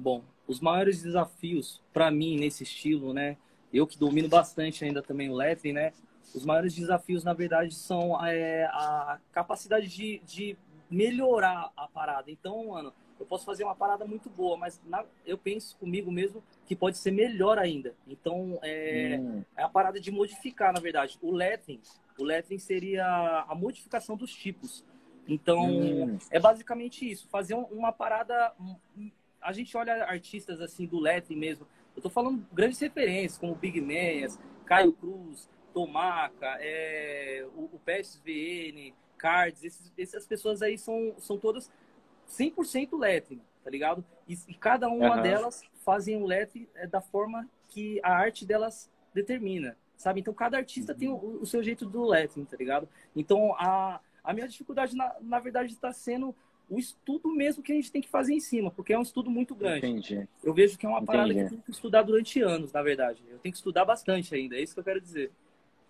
[0.00, 3.36] Bom, os maiores desafios para mim nesse estilo, né?
[3.72, 5.92] Eu que domino bastante ainda também o lettering, né?
[6.32, 10.56] Os maiores desafios, na verdade, são é, a capacidade de, de
[10.88, 12.30] melhorar a parada.
[12.30, 16.44] Então, mano, eu posso fazer uma parada muito boa, mas na, eu penso comigo mesmo
[16.64, 17.92] que pode ser melhor ainda.
[18.06, 19.42] Então, é, hum.
[19.56, 21.18] é a parada de modificar, na verdade.
[21.20, 21.80] O lettering,
[22.16, 24.84] o lettering seria a modificação dos tipos.
[25.26, 26.18] Então, hum.
[26.30, 27.26] é basicamente isso.
[27.26, 28.54] Fazer uma parada...
[29.40, 31.66] A gente olha artistas, assim, do lettering mesmo.
[31.96, 38.94] Eu tô falando grandes referências, como Big Meias, Caio Cruz, Tomaca, é, o, o PSVN,
[39.16, 41.70] Cards, esses, essas pessoas aí são, são todas
[42.28, 44.04] 100% lettering, tá ligado?
[44.28, 45.22] E, e cada uma uhum.
[45.22, 50.20] delas fazem o lettering é, da forma que a arte delas determina, sabe?
[50.20, 50.98] Então cada artista uhum.
[50.98, 52.88] tem o, o, seu jeito do lettering, tá ligado?
[53.14, 56.34] Então a, a minha dificuldade, na, na verdade, está sendo
[56.68, 59.30] o estudo mesmo que a gente tem que fazer em cima, porque é um estudo
[59.30, 59.86] muito grande.
[59.86, 60.28] Entendi.
[60.42, 61.40] Eu vejo que é uma parada Entendi.
[61.40, 63.22] que eu tenho que estudar durante anos, na verdade.
[63.28, 65.32] Eu tenho que estudar bastante ainda, é isso que eu quero dizer.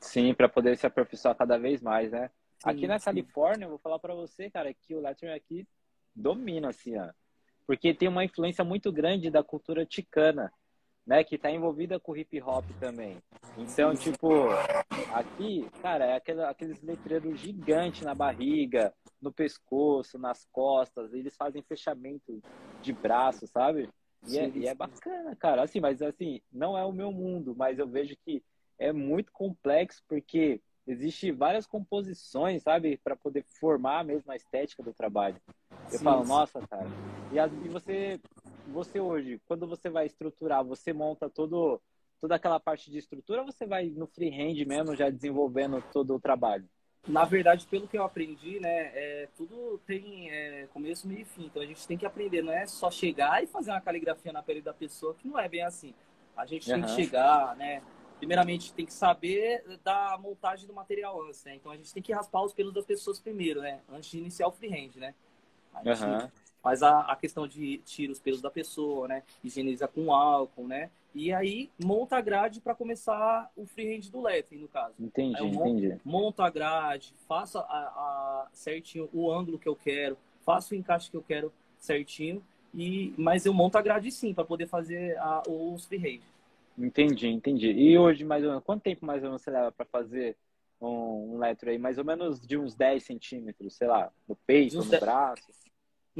[0.00, 2.30] Sim, para poder se aperfeiçoar cada vez mais, né?
[2.58, 3.06] Sim, aqui na sim.
[3.06, 5.66] Califórnia, eu vou falar para você, cara, que o lettering aqui
[6.14, 7.08] domina, assim, ó.
[7.66, 10.52] Porque tem uma influência muito grande da cultura ticana,
[11.08, 11.24] né?
[11.24, 13.16] Que tá envolvida com hip hop também.
[13.56, 14.28] Então, tipo,
[15.10, 21.14] aqui, cara, é aquele, aqueles letreiros gigantes na barriga, no pescoço, nas costas.
[21.14, 22.42] Eles fazem fechamento
[22.82, 23.88] de braço, sabe?
[24.22, 25.62] E, sim, é, e é bacana, cara.
[25.62, 28.44] Assim, mas assim, não é o meu mundo, mas eu vejo que
[28.78, 34.92] é muito complexo porque existe várias composições, sabe, para poder formar a mesma estética do
[34.92, 35.40] trabalho.
[35.90, 36.28] Eu sim, falo, sim.
[36.28, 36.86] nossa, cara.
[37.32, 38.20] E, a, e, você,
[38.68, 41.80] você hoje, quando você vai estruturar, você monta todo,
[42.20, 46.20] toda aquela parte de estrutura, ou você vai no freehand mesmo, já desenvolvendo todo o
[46.20, 46.68] trabalho?
[47.06, 51.46] Na verdade, pelo que eu aprendi, né, é, tudo tem é, começo, meio e fim.
[51.46, 54.42] Então a gente tem que aprender, não é só chegar e fazer uma caligrafia na
[54.42, 55.94] pele da pessoa, que não é bem assim.
[56.36, 56.80] A gente uhum.
[56.80, 57.82] tem que chegar, né,
[58.18, 61.54] primeiramente tem que saber da montagem do material antes, né?
[61.54, 63.80] Então a gente tem que raspar os pelos das pessoas primeiro, né?
[63.88, 65.14] Antes de iniciar o freehand, né?
[65.72, 66.30] A gente uhum.
[66.62, 69.22] Faz a, a questão de tira os pelos da pessoa, né?
[69.42, 70.90] Higieniza com álcool, né?
[71.14, 74.94] E aí monta a grade para começar o freehand do lettering, no caso.
[75.00, 75.96] Entendi, entendi.
[76.04, 81.10] Monto a grade, faço a, a, certinho o ângulo que eu quero, faço o encaixe
[81.10, 82.42] que eu quero certinho.
[82.74, 86.20] E, mas eu monto a grade sim, para poder fazer a, os freehand.
[86.76, 87.72] Entendi, entendi.
[87.72, 90.36] E hoje, mais ou menos, quanto tempo mais ou menos você leva para fazer
[90.80, 91.78] um, um letro aí?
[91.78, 95.00] Mais ou menos de uns 10 centímetros, sei lá, no peito, no 10...
[95.00, 95.42] braço?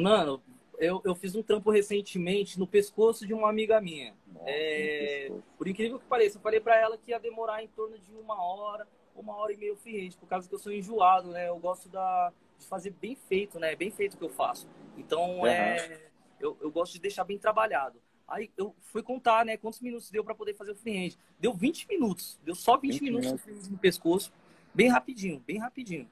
[0.02, 0.40] Mano,
[0.78, 4.14] eu, eu fiz um trampo recentemente no pescoço de uma amiga minha.
[4.32, 5.30] Nossa, é...
[5.56, 8.40] Por incrível que pareça, eu falei para ela que ia demorar em torno de uma
[8.40, 11.48] hora, uma hora e meia freehand, por causa que eu sou enjoado, né?
[11.48, 13.74] Eu gosto da, de fazer bem feito, né?
[13.74, 14.68] Bem feito o que eu faço.
[14.96, 15.46] Então, uhum.
[15.46, 18.00] é, eu, eu gosto de deixar bem trabalhado.
[18.28, 21.16] Aí eu fui contar, né, quantos minutos deu para poder fazer o freehand.
[21.40, 22.38] Deu 20 minutos.
[22.44, 24.32] Deu só 20, 20 minutos, minutos no pescoço.
[24.72, 26.08] Bem rapidinho, bem rapidinho.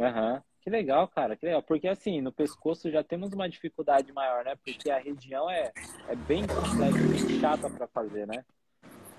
[0.00, 0.36] Aham.
[0.36, 0.53] Uhum.
[0.64, 1.62] Que legal, cara, que legal.
[1.62, 4.56] Porque assim, no pescoço já temos uma dificuldade maior, né?
[4.64, 5.70] Porque a região é,
[6.08, 8.42] é bem complexa, bem chata para fazer, né?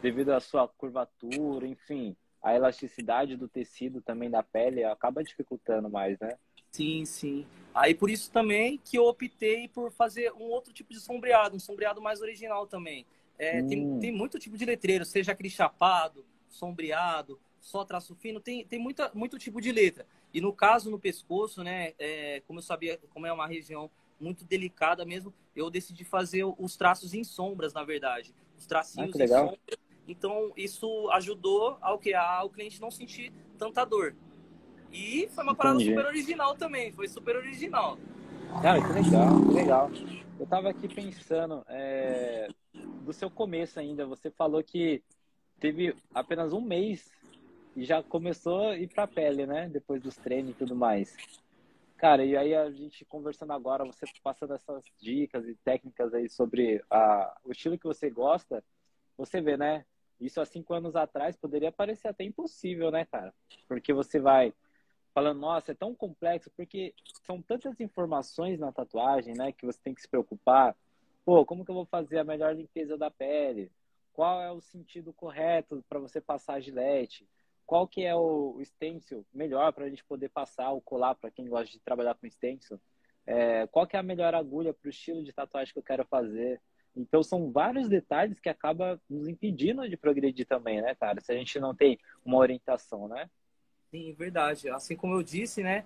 [0.02, 6.20] Devido à sua curvatura, enfim, a elasticidade do tecido também da pele acaba dificultando mais,
[6.20, 6.36] né?
[6.72, 7.46] Sim, sim.
[7.76, 11.60] Aí por isso também que eu optei por fazer um outro tipo de sombreado, um
[11.60, 13.06] sombreado mais original também.
[13.38, 13.68] É, hum.
[13.68, 18.80] tem, tem muito tipo de letreiro, seja aquele chapado, sombreado, só traço fino, tem, tem
[18.80, 20.06] muita, muito tipo de letra.
[20.36, 24.44] E no caso, no pescoço, né, é, como eu sabia, como é uma região muito
[24.44, 28.36] delicada mesmo, eu decidi fazer os traços em sombras, na verdade.
[28.58, 29.78] Os tracinhos ah, em sombras.
[30.06, 32.14] Então, isso ajudou ao que?
[32.14, 34.14] Ao cliente não sentir tanta dor.
[34.92, 35.92] E foi uma parada Entendi.
[35.92, 37.98] super original também, foi super original.
[38.62, 39.92] Cara, que legal, que legal.
[40.38, 45.02] Eu tava aqui pensando, é, do seu começo ainda, você falou que
[45.62, 47.10] teve apenas um mês
[47.76, 49.68] e já começou a ir pra pele, né?
[49.68, 51.16] Depois dos treinos e tudo mais.
[51.98, 56.84] Cara, e aí a gente conversando agora, você passando essas dicas e técnicas aí sobre
[56.90, 58.64] a, o estilo que você gosta,
[59.18, 59.86] você vê, né?
[60.20, 63.34] Isso há cinco anos atrás poderia parecer até impossível, né, cara?
[63.68, 64.54] Porque você vai
[65.14, 69.94] falando, nossa, é tão complexo, porque são tantas informações na tatuagem, né, que você tem
[69.94, 70.76] que se preocupar.
[71.24, 73.72] Pô, como que eu vou fazer a melhor limpeza da pele?
[74.16, 77.28] qual é o sentido correto para você passar a gilete,
[77.66, 81.48] qual que é o stencil melhor para a gente poder passar ou colar para quem
[81.48, 82.80] gosta de trabalhar com stencil,
[83.26, 86.06] é, qual que é a melhor agulha para o estilo de tatuagem que eu quero
[86.06, 86.62] fazer.
[86.96, 91.20] Então são vários detalhes que acaba nos impedindo de progredir também, né, cara?
[91.20, 93.30] Se a gente não tem uma orientação, né?
[93.90, 94.70] Sim, verdade.
[94.70, 95.86] Assim como eu disse, né?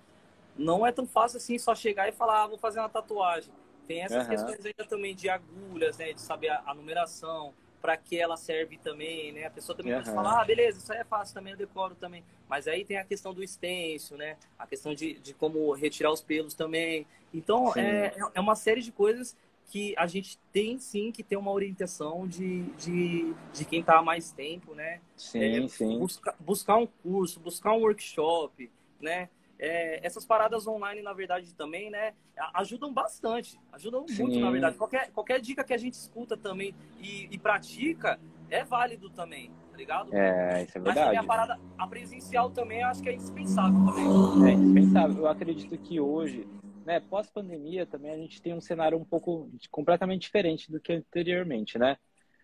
[0.56, 3.52] Não é tão fácil assim só chegar e falar, ah, vou fazer uma tatuagem.
[3.88, 4.30] Tem essas uhum.
[4.30, 6.12] questões ainda também de agulhas, né?
[6.12, 9.46] De saber a, a numeração, para que ela serve também, né?
[9.46, 10.00] A pessoa também uhum.
[10.00, 12.22] pode falar, ah, beleza, isso aí é fácil também, eu decoro também.
[12.48, 14.36] Mas aí tem a questão do extenso, né?
[14.58, 17.06] A questão de, de como retirar os pelos também.
[17.32, 19.36] Então, é, é uma série de coisas
[19.70, 24.02] que a gente tem sim que ter uma orientação de, de, de quem está há
[24.02, 25.00] mais tempo, né?
[25.16, 25.98] Sim, é, sim.
[25.98, 28.68] Busca, buscar um curso, buscar um workshop,
[29.00, 29.28] né?
[29.60, 32.14] É, essas paradas online, na verdade, também, né,
[32.54, 33.60] ajudam bastante.
[33.72, 34.22] Ajudam Sim.
[34.22, 34.76] muito, na verdade.
[34.78, 38.18] Qualquer, qualquer dica que a gente escuta também e, e pratica
[38.48, 40.14] é válido também, tá ligado?
[40.14, 41.16] É, isso é verdade.
[41.16, 44.50] A parada, a presencial também, acho que é indispensável também.
[44.50, 45.18] É indispensável.
[45.18, 46.48] Eu acredito que hoje,
[46.86, 51.78] né, pós-pandemia, também a gente tem um cenário um pouco completamente diferente do que anteriormente,
[51.78, 51.98] né?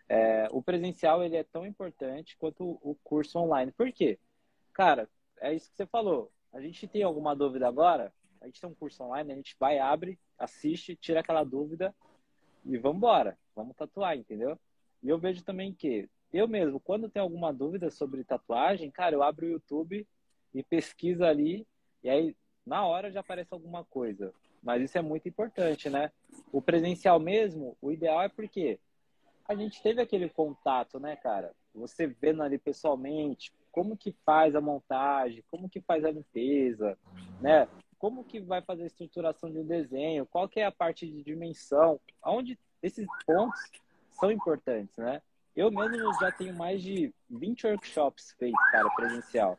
[0.07, 3.73] É, o presencial, ele é tão importante quanto o curso online.
[3.73, 4.19] Por quê?
[4.75, 5.09] Cara,
[5.41, 8.75] é isso que você falou a gente tem alguma dúvida agora, a gente tem um
[8.75, 11.95] curso online, a gente vai, abre, assiste, tira aquela dúvida
[12.65, 14.59] e vamos embora, vamos tatuar, entendeu?
[15.03, 19.23] E eu vejo também que eu mesmo, quando tenho alguma dúvida sobre tatuagem, cara, eu
[19.23, 20.07] abro o YouTube
[20.55, 21.67] e pesquiso ali
[22.03, 24.33] e aí na hora já aparece alguma coisa.
[24.63, 26.11] Mas isso é muito importante, né?
[26.51, 28.81] O presencial mesmo, o ideal é porque
[29.47, 31.55] a gente teve aquele contato, né, cara?
[31.75, 36.97] Você vendo ali pessoalmente, como que faz a montagem, como que faz a limpeza,
[37.43, 37.69] né?
[37.99, 41.23] Como que vai fazer a estruturação de um desenho, qual que é a parte de
[41.23, 43.61] dimensão, onde esses pontos
[44.19, 45.21] são importantes, né?
[45.55, 49.59] Eu mesmo já tenho mais de 20 workshops feitos, cara, presencial.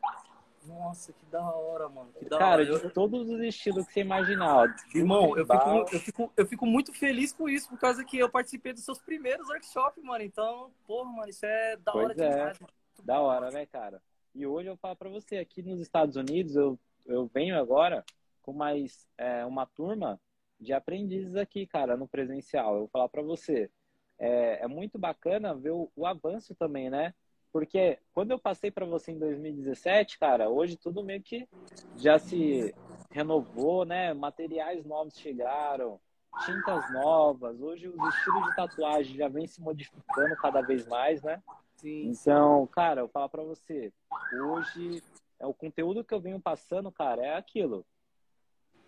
[0.66, 2.12] Nossa, que da hora, mano.
[2.18, 2.80] Que da cara, hora.
[2.80, 4.74] de todos os estilos que você imaginar.
[4.92, 8.28] Irmão, eu fico, eu, fico, eu fico muito feliz com isso, por causa que eu
[8.28, 10.24] participei dos seus primeiros workshops, mano.
[10.24, 12.30] Então, porra, mano, isso é da pois hora é.
[12.30, 12.72] demais, mano.
[13.04, 14.02] Da hora, né, cara?
[14.38, 18.04] E hoje eu falo para você, aqui nos Estados Unidos, eu, eu venho agora
[18.40, 20.20] com mais é, uma turma
[20.60, 22.74] de aprendizes aqui, cara, no presencial.
[22.74, 23.68] Eu vou falar para você,
[24.16, 27.12] é, é, muito bacana ver o, o, avanço também, né?
[27.52, 31.48] Porque quando eu passei para você em 2017, cara, hoje tudo meio que
[31.96, 32.72] já se
[33.10, 34.14] renovou, né?
[34.14, 36.00] Materiais novos chegaram,
[36.46, 37.60] tintas novas.
[37.60, 41.42] Hoje os estilos de tatuagem já vem se modificando cada vez mais, né?
[41.78, 42.10] Sim.
[42.10, 43.92] Então, cara, eu falo para você,
[44.32, 45.02] hoje
[45.38, 47.86] é o conteúdo que eu venho passando, cara, é aquilo.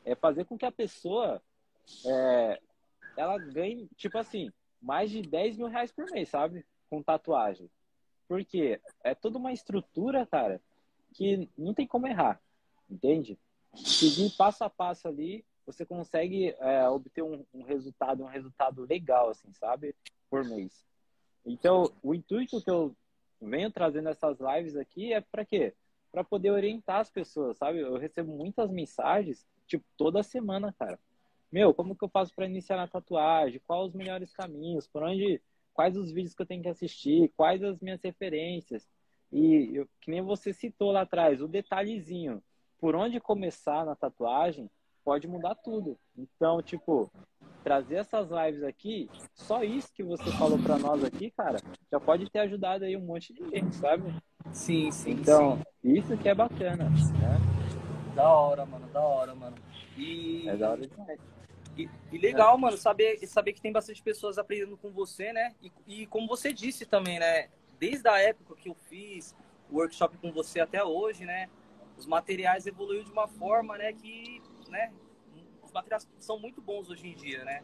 [0.04, 1.40] É fazer com que a pessoa
[2.04, 2.60] é,
[3.16, 6.66] ela ganhe, tipo assim, mais de 10 mil reais por mês, sabe?
[6.88, 7.70] Com tatuagem.
[8.26, 10.60] Porque é toda uma estrutura, cara,
[11.14, 12.40] que não tem como errar,
[12.88, 13.38] entende?
[13.74, 19.30] Seguir passo a passo ali, você consegue é, obter um, um resultado, um resultado legal,
[19.30, 19.94] assim, sabe?
[20.28, 20.89] Por mês.
[21.44, 22.94] Então, o intuito que eu
[23.40, 25.74] venho trazendo essas lives aqui é para quê?
[26.12, 27.78] Para poder orientar as pessoas, sabe?
[27.78, 30.98] Eu recebo muitas mensagens, tipo, toda semana, cara.
[31.50, 33.60] Meu, como que eu faço para iniciar na tatuagem?
[33.66, 34.86] Quais os melhores caminhos?
[34.86, 35.40] Por onde?
[35.72, 37.32] Quais os vídeos que eu tenho que assistir?
[37.36, 38.88] Quais as minhas referências?
[39.32, 42.42] E eu, que nem você citou lá atrás, o detalhezinho.
[42.78, 44.70] Por onde começar na tatuagem
[45.04, 45.98] pode mudar tudo.
[46.16, 47.10] Então, tipo,
[47.62, 51.58] trazer essas lives aqui, só isso que você falou para nós aqui, cara,
[51.90, 54.14] já pode ter ajudado aí um monte de gente, sabe?
[54.52, 55.12] Sim, sim.
[55.12, 55.92] Então, sim.
[55.92, 57.38] isso que é bacana, né?
[58.14, 59.56] Da hora, mano, da hora, mano.
[59.96, 60.48] E...
[60.48, 61.20] É da hora demais.
[61.76, 62.58] E, e legal, é.
[62.58, 65.54] mano, saber, saber que tem bastante pessoas aprendendo com você, né?
[65.62, 67.48] E, e como você disse também, né?
[67.78, 69.34] Desde a época que eu fiz
[69.70, 71.48] o workshop com você até hoje, né?
[71.96, 73.92] Os materiais evoluíram de uma forma, né?
[73.92, 74.92] Que, né?
[75.70, 77.62] Os materiais são muito bons hoje em dia, né?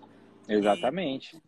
[0.49, 1.42] Exatamente.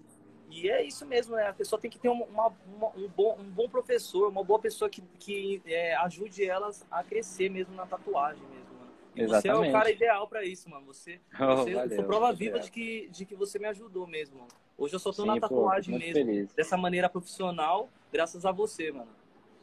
[0.51, 1.47] E, e é isso mesmo, né?
[1.47, 2.49] A pessoa tem que ter uma, uma,
[2.97, 7.49] um, bom, um bom professor, uma boa pessoa que, que é, ajude elas a crescer
[7.49, 8.92] mesmo na tatuagem mesmo, mano.
[9.14, 9.42] E Exatamente.
[9.42, 10.85] você é o cara ideal para isso, mano.
[10.87, 14.07] Você, oh, você valeu, eu sou prova viva de que, de que você me ajudou
[14.07, 14.51] mesmo, mano.
[14.77, 16.53] Hoje eu só tô Sim, na tatuagem pô, mesmo, feliz.
[16.55, 19.11] dessa maneira profissional, graças a você, mano.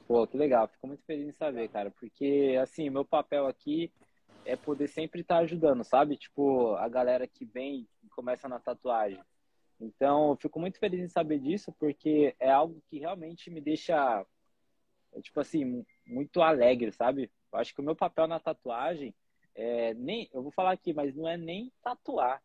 [0.07, 0.67] Pô, que legal.
[0.67, 1.89] Fico muito feliz em saber, cara.
[1.89, 3.91] Porque, assim, meu papel aqui
[4.45, 6.15] é poder sempre estar tá ajudando, sabe?
[6.15, 9.21] Tipo, a galera que vem e começa na tatuagem.
[9.79, 14.25] Então, eu fico muito feliz em saber disso, porque é algo que realmente me deixa,
[15.21, 17.29] tipo assim, muito alegre, sabe?
[17.51, 19.13] Eu acho que o meu papel na tatuagem
[19.53, 22.41] é nem, eu vou falar aqui, mas não é nem tatuar,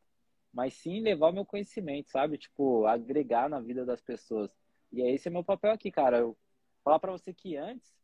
[0.53, 2.39] mas sim levar o meu conhecimento, sabe?
[2.39, 4.51] Tipo, agregar na vida das pessoas.
[4.93, 6.19] E esse é meu papel aqui, cara.
[6.19, 6.37] Eu
[6.83, 7.95] falar para você que antes,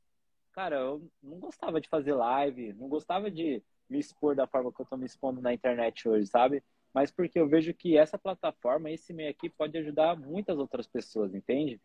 [0.52, 4.80] cara, eu não gostava de fazer live, não gostava de me expor da forma que
[4.80, 6.62] eu tô me expondo na internet hoje, sabe?
[6.92, 11.34] Mas porque eu vejo que essa plataforma, esse meio aqui, pode ajudar muitas outras pessoas,
[11.34, 11.80] entende?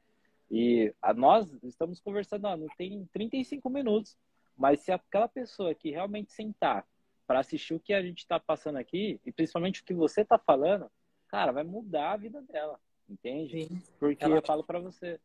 [0.49, 4.17] E a, nós estamos conversando, ó, não tem 35 minutos,
[4.57, 6.85] mas se aquela pessoa que realmente sentar
[7.27, 10.37] para assistir o que a gente está passando aqui, e principalmente o que você está
[10.37, 10.89] falando,
[11.27, 13.65] cara, vai mudar a vida dela, entende?
[13.65, 13.81] Sim.
[13.99, 14.37] Porque Ela...
[14.37, 15.19] eu falo para você,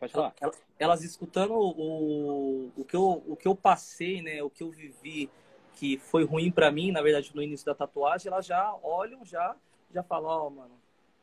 [0.00, 0.34] Pode falar.
[0.40, 4.42] Elas, elas escutando o, o, que eu, o que eu passei, né?
[4.42, 5.30] O que eu vivi,
[5.76, 9.56] que foi ruim para mim, na verdade, no início da tatuagem, elas já olham, já,
[9.92, 10.80] já falam, ó, oh, mano,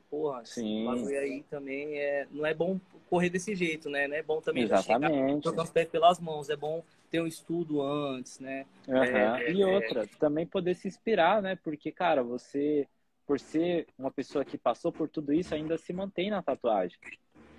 [0.10, 0.86] porra, Sim.
[0.86, 2.80] bagulho aí também é, não é bom
[3.10, 4.08] correr desse jeito, né?
[4.08, 5.44] Não é bom também Exatamente.
[5.48, 8.66] chegar os pés pelas mãos, é bom ter um estudo antes, né?
[8.88, 8.96] Uhum.
[8.98, 10.08] É, e é, outra, é...
[10.20, 11.58] também poder se inspirar, né?
[11.64, 12.88] Porque, cara, você,
[13.26, 16.98] por ser uma pessoa que passou por tudo isso, ainda se mantém na tatuagem,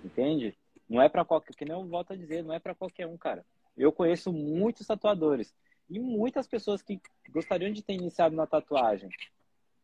[0.03, 0.55] entende?
[0.87, 3.17] Não é para qualquer, que nem eu volto a dizer, não é para qualquer um,
[3.17, 3.45] cara.
[3.77, 5.53] Eu conheço muitos tatuadores
[5.89, 6.99] e muitas pessoas que
[7.29, 9.09] gostariam de ter iniciado na tatuagem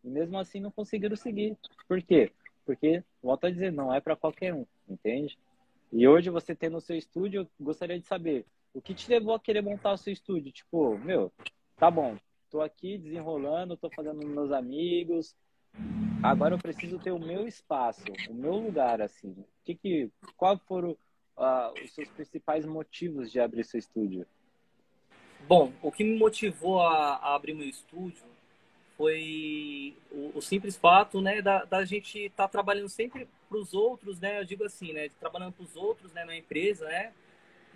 [0.03, 1.57] e mesmo assim não conseguiram seguir.
[1.87, 2.31] Por quê?
[2.65, 5.37] Porque, volto a dizer, não é para qualquer um, entende?
[5.91, 9.33] E hoje você tem no seu estúdio, eu gostaria de saber o que te levou
[9.33, 10.51] a querer montar o seu estúdio?
[10.51, 11.31] Tipo, meu,
[11.77, 12.17] tá bom,
[12.49, 15.35] tô aqui desenrolando, tô fazendo meus amigos,
[16.25, 19.45] Agora eu preciso ter o meu espaço, o meu lugar, assim.
[19.63, 20.91] Que que, qual foram
[21.37, 24.25] uh, os seus principais motivos de abrir seu estúdio?
[25.47, 28.23] Bom, o que me motivou a, a abrir meu estúdio
[28.97, 33.73] foi o, o, simples fato, né, da, da gente estar tá trabalhando sempre para os
[33.73, 37.11] outros, né, eu digo assim, né, trabalhando para os outros, né, na empresa, né,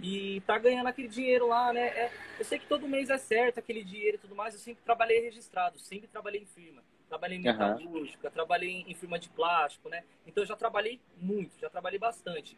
[0.01, 3.59] e tá ganhando aquele dinheiro lá, né, é, eu sei que todo mês é certo
[3.59, 7.41] aquele dinheiro e tudo mais, eu sempre trabalhei registrado, sempre trabalhei em firma trabalhei em
[7.41, 8.33] metalúrgica, uhum.
[8.33, 10.03] trabalhei em firma de plástico, né?
[10.27, 12.55] Então eu já trabalhei muito, já trabalhei bastante.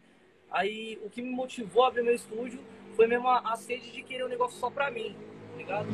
[0.52, 2.62] Aí o que me motivou a abrir meu estúdio
[2.96, 5.16] foi mesmo a, a sede de querer um negócio só pra mim,
[5.52, 5.88] tá ligado?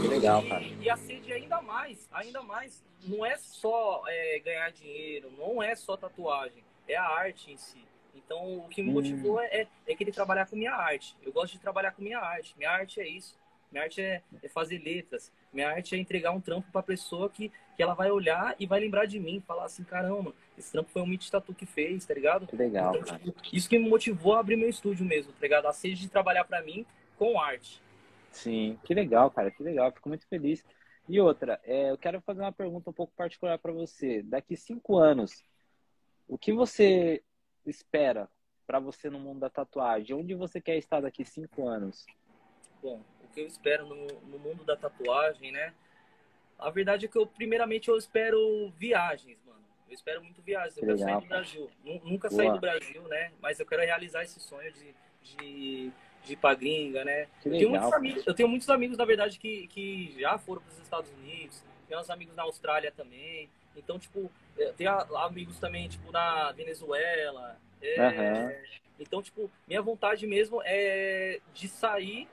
[0.00, 0.62] Que legal, cara.
[0.62, 5.74] E, a sede ainda mais, ainda mais, não é só é, ganhar dinheiro, não é
[5.74, 7.84] só tatuagem, é a arte em si.
[8.14, 8.94] Então o que me hum.
[8.94, 11.16] motivou é, é, é querer trabalhar com minha arte.
[11.22, 12.54] Eu gosto de trabalhar com minha arte.
[12.56, 13.36] Minha arte é isso.
[13.72, 15.32] Minha arte é, é fazer letras.
[15.52, 18.66] Minha arte é entregar um trampo para a pessoa que, que ela vai olhar e
[18.66, 22.04] vai lembrar de mim, falar assim, caramba, esse trampo foi um Meet Tatu que fez,
[22.04, 22.46] tá ligado?
[22.46, 25.66] Que legal, então, tipo, isso que me motivou a abrir meu estúdio mesmo, tá ligado?
[25.66, 26.84] A sede de trabalhar para mim
[27.16, 27.82] com arte.
[28.30, 29.90] Sim, que legal, cara, que legal.
[29.92, 30.64] Fico muito feliz.
[31.08, 34.22] E outra, é, eu quero fazer uma pergunta um pouco particular para você.
[34.22, 35.44] Daqui cinco anos,
[36.28, 37.22] o que você
[37.66, 38.28] espera
[38.66, 40.14] para você no mundo da tatuagem?
[40.16, 42.06] Onde você quer estar daqui cinco anos?
[42.82, 43.00] Bom,
[43.32, 45.72] que eu espero no, no mundo da tatuagem, né?
[46.58, 49.60] A verdade é que eu, primeiramente, eu espero viagens, mano.
[49.88, 50.76] Eu espero muito viagens.
[50.76, 51.70] Eu quero sair do Brasil.
[51.84, 52.42] Nunca Boa.
[52.42, 53.32] saí do Brasil, né?
[53.40, 55.92] Mas eu quero realizar esse sonho de, de,
[56.24, 57.26] de ir pra gringa, né?
[57.44, 60.72] Eu tenho, muitos amigos, eu tenho muitos amigos, na verdade, que, que já foram para
[60.72, 61.62] os Estados Unidos.
[61.88, 63.50] Tenho uns amigos na Austrália também.
[63.76, 64.30] Então, tipo,
[64.76, 67.58] tem amigos também, tipo, na Venezuela.
[67.82, 68.00] É...
[68.00, 68.82] Uhum.
[69.00, 72.28] Então, tipo, minha vontade mesmo é de sair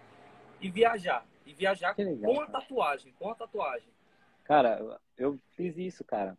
[0.62, 1.26] e viajar.
[1.46, 3.90] E viajar legal, com a tatuagem, com a tatuagem.
[4.44, 6.38] Cara, eu fiz isso, cara.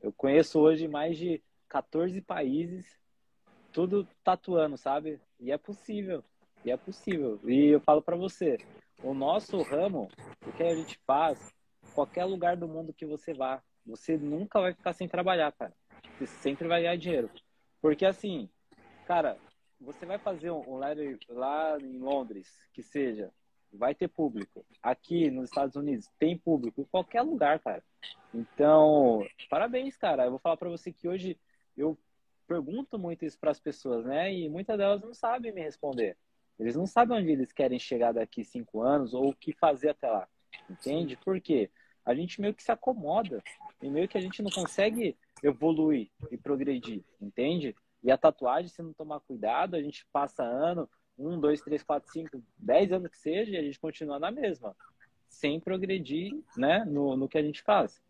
[0.00, 2.98] Eu conheço hoje mais de 14 países,
[3.72, 5.20] tudo tatuando, sabe?
[5.38, 6.24] E é possível.
[6.64, 7.40] E é possível.
[7.44, 8.58] E eu falo para você,
[9.02, 10.08] o nosso ramo,
[10.46, 11.54] o que a gente faz,
[11.94, 15.72] qualquer lugar do mundo que você vá, você nunca vai ficar sem trabalhar, cara.
[16.18, 17.30] Você sempre vai ganhar dinheiro.
[17.80, 18.48] Porque assim,
[19.06, 19.38] cara,
[19.80, 23.32] você vai fazer um, um lá em Londres, que seja,
[23.72, 24.64] vai ter público.
[24.82, 27.82] Aqui nos Estados Unidos tem público em qualquer lugar, cara.
[28.34, 30.24] Então, parabéns, cara.
[30.24, 31.38] Eu vou falar para você que hoje
[31.76, 31.98] eu
[32.46, 34.32] pergunto muito isso para as pessoas, né?
[34.32, 36.16] E muitas delas não sabem me responder.
[36.58, 40.10] Eles não sabem onde eles querem chegar daqui cinco anos ou o que fazer até
[40.10, 40.28] lá.
[40.68, 41.16] Entende?
[41.16, 41.70] Por quê?
[42.04, 43.42] A gente meio que se acomoda
[43.80, 47.74] e meio que a gente não consegue evoluir e progredir, entende?
[48.02, 50.88] E a tatuagem, se não tomar cuidado, a gente passa ano,
[51.20, 54.74] um, dois, três, quatro, cinco, dez anos que seja, e a gente continua na mesma,
[55.28, 58.02] sem progredir né, no, no que a gente faz.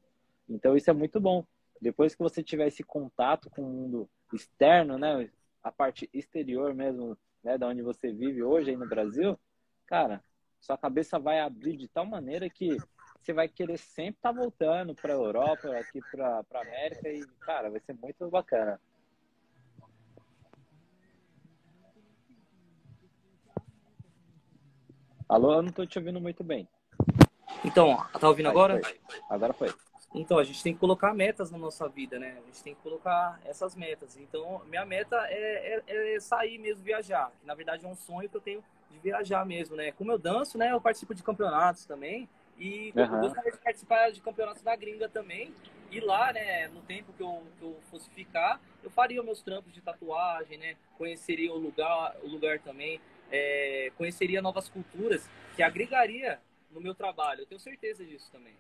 [0.49, 1.45] Então isso é muito bom.
[1.81, 5.29] Depois que você tiver esse contato com o mundo externo, né,
[5.63, 9.39] a parte exterior mesmo, né, da onde você vive hoje aí no Brasil,
[9.87, 10.23] cara,
[10.61, 12.77] sua cabeça vai abrir de tal maneira que
[13.21, 17.25] você vai querer sempre estar tá voltando para a Europa, aqui para a América e,
[17.41, 18.81] cara, vai ser muito bacana.
[25.31, 26.69] Alô, eu não tô te ouvindo muito bem.
[27.65, 28.81] Então, tá ouvindo Aí, agora?
[28.81, 29.01] Foi.
[29.31, 29.73] Agora foi.
[30.13, 32.37] Então, a gente tem que colocar metas na nossa vida, né?
[32.43, 34.17] A gente tem que colocar essas metas.
[34.17, 37.31] Então, minha meta é, é, é sair mesmo, viajar.
[37.45, 39.93] Na verdade, é um sonho que eu tenho de viajar mesmo, né?
[39.93, 40.73] Como eu danço, né?
[40.73, 42.29] Eu participo de campeonatos também.
[42.59, 43.05] E uhum.
[43.05, 45.55] eu gostaria de participar de campeonatos da gringa também.
[45.93, 49.73] E lá, né, no tempo que eu, que eu fosse ficar, eu faria meus trampos
[49.73, 50.75] de tatuagem, né?
[50.99, 53.01] Conheceria o lugar, o lugar também.
[53.31, 57.43] É, conheceria novas culturas que agregaria no meu trabalho.
[57.43, 58.55] Eu tenho certeza disso também.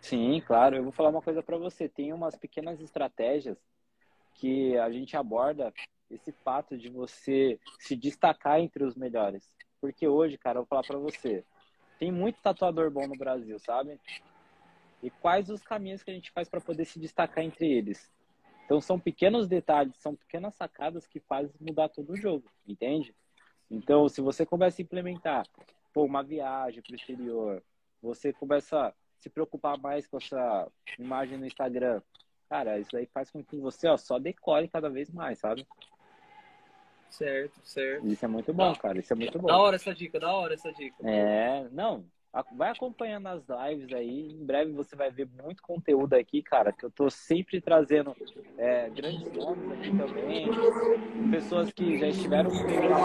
[0.00, 0.76] Sim, claro.
[0.76, 1.88] Eu vou falar uma coisa para você.
[1.88, 3.58] Tem umas pequenas estratégias
[4.34, 5.72] que a gente aborda
[6.10, 9.52] esse fato de você se destacar entre os melhores.
[9.80, 11.44] Porque hoje, cara, eu vou falar para você,
[11.98, 13.98] tem muito tatuador bom no Brasil, sabe?
[15.02, 18.10] E quais os caminhos que a gente faz para poder se destacar entre eles?
[18.64, 23.14] Então são pequenos detalhes, são pequenas sacadas que fazem mudar todo o jogo, entende?
[23.70, 25.46] Então, se você começa a implementar
[25.92, 27.62] pô, uma viagem para o exterior,
[28.02, 30.66] você começa se preocupar mais com essa
[30.98, 32.00] imagem no Instagram,
[32.48, 35.66] cara, isso aí faz com que você ó, só decore cada vez mais, sabe?
[37.10, 38.06] Certo, certo.
[38.06, 38.98] Isso é muito bom, cara.
[38.98, 39.48] Isso é muito bom.
[39.48, 40.96] Da hora essa dica, da hora essa dica.
[41.06, 42.04] É, não.
[42.56, 44.32] Vai acompanhando as lives aí.
[44.32, 46.72] Em breve você vai ver muito conteúdo aqui, cara.
[46.72, 48.16] Que eu tô sempre trazendo
[48.56, 50.48] é, grandes nomes aqui também.
[51.30, 52.98] Pessoas que já estiveram comigo na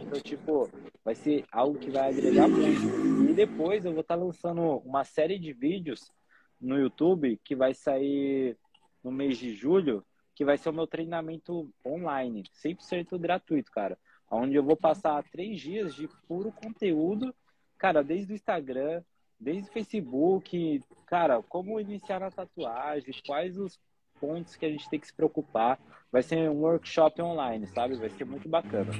[0.00, 0.68] Então, tipo,
[1.04, 3.30] vai ser algo que vai agregar muito.
[3.30, 6.12] E depois eu vou estar tá lançando uma série de vídeos
[6.60, 8.56] no YouTube que vai sair
[9.02, 10.04] no mês de julho,
[10.34, 13.96] que vai ser o meu treinamento online, 100% gratuito, cara.
[14.34, 17.34] Onde eu vou passar três dias de puro conteúdo,
[17.76, 19.02] cara, desde o Instagram,
[19.38, 23.78] desde o Facebook, cara, como iniciar na tatuagem, quais os
[24.18, 25.78] pontos que a gente tem que se preocupar.
[26.10, 27.96] Vai ser um workshop online, sabe?
[27.96, 28.92] Vai ser muito bacana.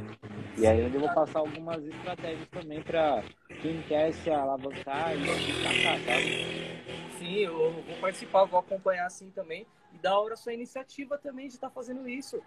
[0.58, 3.22] E aí eu vou passar algumas estratégias também para
[3.62, 7.18] quem quer se alavancar e destacar, sabe?
[7.18, 9.66] Sim, eu vou participar, vou acompanhar assim também.
[9.94, 12.42] E da hora sua iniciativa também de estar tá fazendo isso.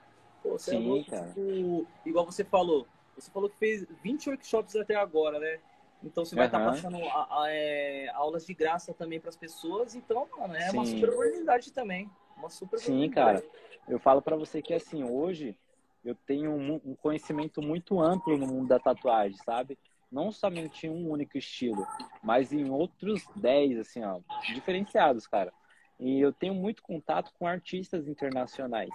[0.45, 1.27] Pô, você Sim, é louco, cara.
[1.27, 2.87] Tipo, igual você falou.
[3.15, 5.59] Você falou que fez 20 workshops até agora, né?
[6.03, 6.65] Então você vai estar uhum.
[6.65, 9.95] tá passando a, a, é, aulas de graça também para as pessoas.
[9.95, 10.77] Então, mano, é Sim.
[10.77, 12.09] uma super oportunidade também.
[12.37, 13.43] Uma super Sim, cara.
[13.87, 15.57] Eu falo para você que assim, hoje
[16.03, 19.79] eu tenho um, um conhecimento muito amplo no mundo da tatuagem, sabe?
[20.11, 21.87] Não somente em um único estilo,
[22.21, 24.19] mas em outros 10, assim, ó,
[24.53, 25.51] diferenciados, cara.
[25.99, 28.91] E eu tenho muito contato com artistas internacionais.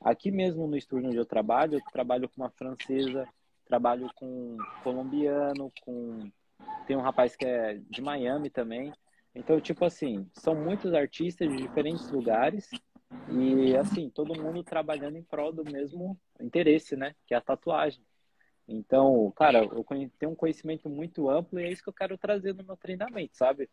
[0.00, 3.28] Aqui mesmo no estúdio onde eu trabalho, eu trabalho com uma francesa,
[3.66, 6.30] trabalho com um colombiano, com
[6.86, 8.92] tem um rapaz que é de Miami também.
[9.34, 12.70] Então, tipo assim, são muitos artistas de diferentes lugares
[13.30, 18.02] e assim, todo mundo trabalhando em prol do mesmo interesse, né, que é a tatuagem.
[18.66, 19.84] Então, cara, eu
[20.18, 23.36] tenho um conhecimento muito amplo e é isso que eu quero trazer no meu treinamento,
[23.36, 23.68] sabe?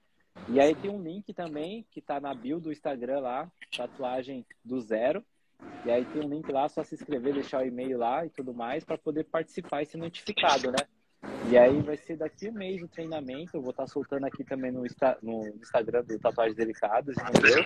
[0.49, 4.79] E aí tem um link também que tá na bio do Instagram lá, tatuagem do
[4.79, 5.25] zero.
[5.85, 8.53] E aí tem um link lá, só se inscrever, deixar o e-mail lá e tudo
[8.53, 10.77] mais para poder participar e ser notificado, né?
[11.49, 13.55] E aí vai ser daqui um mês o treinamento.
[13.55, 14.83] Eu vou estar tá soltando aqui também no,
[15.21, 17.65] no Instagram do Tatuagens Delicadas, entendeu?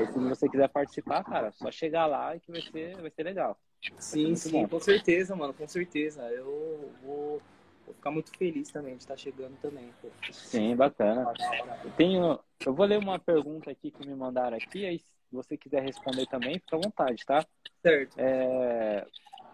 [0.00, 3.58] E se você quiser participar, cara, só chegar lá que vai ser, vai ser legal.
[3.98, 4.68] Sim, sim, bom.
[4.68, 6.22] com certeza, mano, com certeza.
[6.30, 7.42] Eu vou
[7.86, 9.94] Vou ficar muito feliz também de estar chegando também.
[10.02, 10.08] Pô.
[10.32, 11.32] Sim, bacana.
[11.84, 15.56] Eu, tenho, eu vou ler uma pergunta aqui que me mandaram aqui, aí se você
[15.56, 17.44] quiser responder também, fica à vontade, tá?
[17.82, 18.14] Certo.
[18.18, 19.06] É,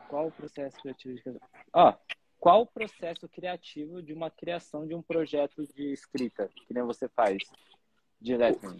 [0.09, 1.15] qual o processo criativo?
[1.15, 1.41] De...
[1.73, 1.95] Ó,
[2.39, 7.09] qual o processo criativo de uma criação de um projeto de escrita, que nem você
[7.09, 7.39] faz
[8.21, 8.77] direto?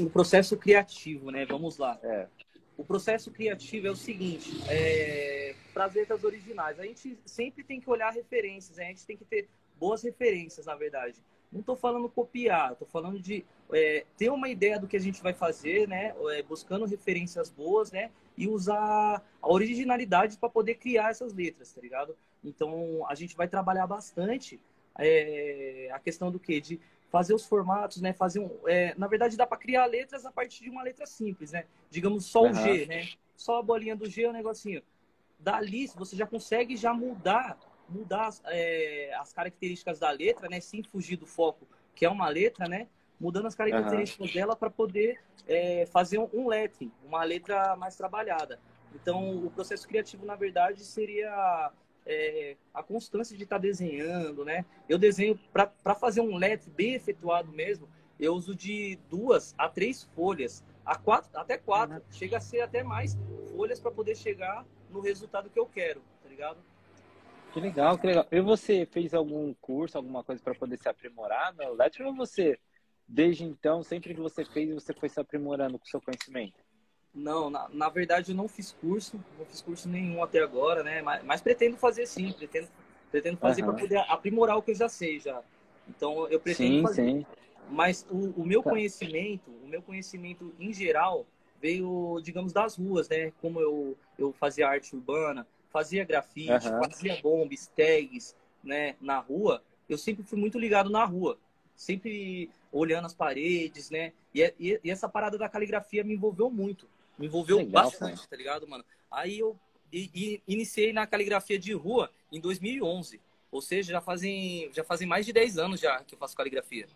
[0.00, 1.44] O processo criativo, né?
[1.44, 1.98] Vamos lá.
[2.02, 2.28] É.
[2.76, 7.80] O processo criativo é o seguinte, é, para as letras originais, a gente sempre tem
[7.80, 9.48] que olhar referências, a gente tem que ter
[9.78, 11.18] boas referências, na verdade.
[11.50, 15.22] Não estou falando copiar, estou falando de é, ter uma ideia do que a gente
[15.22, 16.14] vai fazer, né?
[16.30, 18.10] É, buscando referências boas, né?
[18.36, 22.16] E usar a originalidade para poder criar essas letras, tá ligado?
[22.44, 24.60] Então, a gente vai trabalhar bastante
[24.98, 26.60] é, a questão do que?
[26.60, 28.12] De fazer os formatos, né?
[28.12, 31.52] Fazer um, é, na verdade, dá para criar letras a partir de uma letra simples,
[31.52, 31.64] né?
[31.90, 33.08] Digamos só o G, né?
[33.36, 34.82] Só a bolinha do G é um negocinho.
[35.38, 37.58] Dali você já consegue já mudar,
[37.88, 40.60] mudar é, as características da letra, né?
[40.60, 42.88] Sem fugir do foco, que é uma letra, né?
[43.18, 44.34] Mudando as características uhum.
[44.34, 46.48] dela para poder é, fazer um, um
[47.04, 48.60] uma letra mais trabalhada.
[48.94, 51.70] Então, o processo criativo, na verdade, seria
[52.06, 54.64] é, a constância de estar tá desenhando, né?
[54.88, 57.88] Eu desenho para fazer um LED bem efetuado mesmo.
[58.18, 62.02] Eu uso de duas a três folhas, a quatro, até quatro, uhum.
[62.10, 63.18] chega a ser até mais
[63.50, 66.58] folhas para poder chegar no resultado que eu quero, tá ligado?
[67.52, 68.26] Que legal, que legal.
[68.30, 72.58] E você fez algum curso, alguma coisa para poder se aprimorar no LED ou você
[73.08, 76.64] desde então, sempre que você fez, você foi se aprimorando com o seu conhecimento?
[77.14, 81.00] Não, na, na verdade eu não fiz curso, não fiz curso nenhum até agora, né?
[81.00, 82.68] Mas, mas pretendo fazer sim, pretendo,
[83.10, 83.68] pretendo fazer uhum.
[83.68, 85.42] para poder aprimorar o que eu já sei já.
[85.88, 87.10] Então eu pretendo sim, fazer.
[87.10, 87.26] Sim.
[87.70, 88.70] Mas o, o meu tá.
[88.70, 91.26] conhecimento, o meu conhecimento em geral
[91.60, 93.32] veio, digamos, das ruas, né?
[93.40, 96.84] Como eu, eu fazia arte urbana, fazia grafite, uhum.
[96.84, 98.94] fazia bombas, tags, né?
[99.00, 101.38] Na rua, eu sempre fui muito ligado na rua.
[101.74, 104.12] Sempre olhando as paredes, né?
[104.34, 106.88] E, e, e essa parada da caligrafia me envolveu muito.
[107.18, 108.28] Me envolveu Legal, bastante, cara.
[108.28, 108.84] tá ligado, mano?
[109.10, 109.58] Aí eu
[109.92, 113.20] e, e, iniciei na caligrafia de rua em 2011.
[113.50, 116.86] Ou seja, já fazem, já fazem mais de 10 anos já que eu faço caligrafia.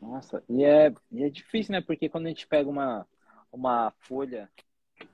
[0.00, 1.80] Nossa, e é, e é difícil, né?
[1.80, 3.06] Porque quando a gente pega uma,
[3.52, 4.48] uma folha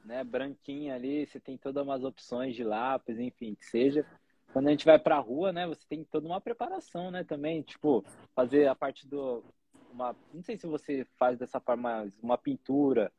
[0.04, 4.06] né, branquinha ali, você tem todas umas opções de lápis, enfim, que seja.
[4.52, 8.04] Quando a gente vai pra rua, né, você tem toda uma preparação, né, também, tipo,
[8.34, 9.42] fazer a parte do
[9.94, 13.12] uma, não sei se você faz dessa forma uma pintura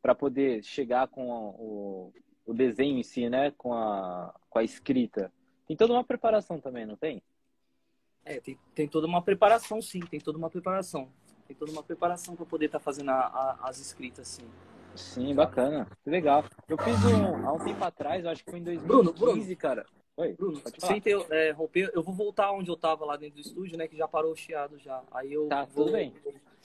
[0.00, 2.12] para poder chegar com o,
[2.44, 5.32] o desenho em si, né, com a com a escrita.
[5.66, 7.22] Tem toda uma preparação também, não tem?
[8.24, 11.08] É, tem, tem toda uma preparação, sim, tem toda uma preparação.
[11.46, 14.48] Tem toda uma preparação para poder estar tá fazendo a, a, as escritas, sim.
[14.94, 15.88] Sim, bacana.
[16.04, 16.44] Legal.
[16.68, 19.86] Eu fiz um, há um tempo atrás, acho que foi em 2015, Bruno, Bruno, cara.
[20.14, 23.40] Oi, Bruno, sem ter, é, romper, eu vou voltar onde eu tava lá dentro do
[23.40, 23.88] estúdio, né?
[23.88, 25.02] Que já parou o chiado já.
[25.10, 26.14] Aí eu tá, vou tudo bem.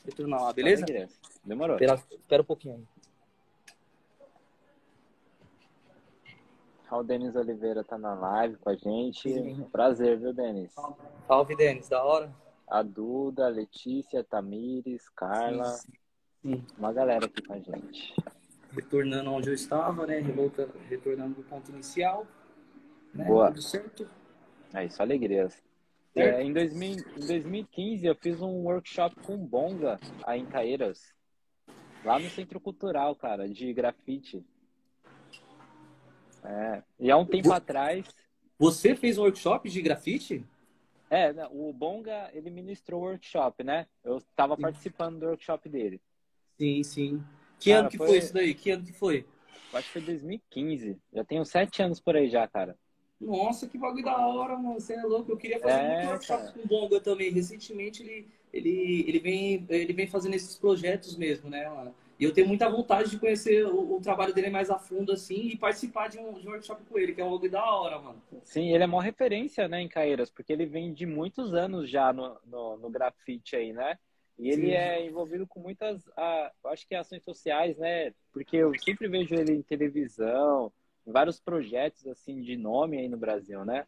[0.03, 0.85] retornar lá, beleza?
[0.85, 1.07] Tá,
[1.45, 1.77] Demorou.
[1.77, 2.83] Espera, espera um pouquinho aí.
[6.91, 9.33] O Denis Oliveira tá na live com a gente.
[9.33, 9.63] Sim.
[9.71, 10.73] Prazer, viu, Denis?
[11.25, 11.87] Salve, Denis.
[11.87, 12.33] Da hora?
[12.67, 15.65] A Duda, a Letícia, a Tamires, Carla.
[15.65, 15.91] Sim,
[16.41, 16.65] sim.
[16.77, 18.13] Uma galera aqui com a gente.
[18.71, 20.19] Retornando onde eu estava, né?
[20.19, 22.25] Revolta, retornando do ponto inicial.
[23.13, 23.25] Né?
[23.25, 23.47] Boa.
[23.47, 24.07] Tudo certo?
[24.73, 25.61] É isso, alegrias.
[26.15, 31.13] É, em, 2000, em 2015, eu fiz um workshop com Bonga, aí em Caeiras.
[32.03, 34.43] Lá no Centro Cultural, cara, de grafite.
[36.43, 36.81] É.
[36.99, 38.07] E há um tempo atrás.
[38.57, 40.43] Você fez um workshop de grafite?
[41.09, 43.85] É, né, o Bonga, ele ministrou o workshop, né?
[44.03, 46.01] Eu estava participando do workshop dele.
[46.57, 47.23] Sim, sim.
[47.59, 48.07] Que cara, ano que foi...
[48.07, 48.53] foi isso daí?
[48.53, 49.25] Que ano que foi?
[49.73, 50.97] Acho que foi 2015.
[51.13, 52.77] Já tenho sete anos por aí já, cara.
[53.19, 54.79] Nossa, que bagulho da hora, mano.
[54.79, 55.31] Você é louco.
[55.31, 57.31] Eu queria fazer é, um workshop com o Bonga também.
[57.31, 61.93] Recentemente ele, ele, ele, vem, ele vem fazendo esses projetos mesmo, né, mano?
[62.19, 65.49] E eu tenho muita vontade de conhecer o, o, trabalho dele mais a fundo, assim,
[65.49, 67.99] e participar de um, de um workshop com ele, que é um bagulho da hora,
[67.99, 68.21] mano.
[68.43, 72.11] Sim, ele é uma referência, né, em Caeiras, porque ele vem de muitos anos já
[72.11, 73.99] no, no, no grafite aí, né?
[74.39, 74.71] E ele Sim.
[74.71, 78.13] é envolvido com muitas, ah, acho que ações sociais, né?
[78.31, 80.71] Porque eu sempre vejo ele em televisão,
[81.11, 83.85] vários projetos, assim, de nome aí no Brasil, né?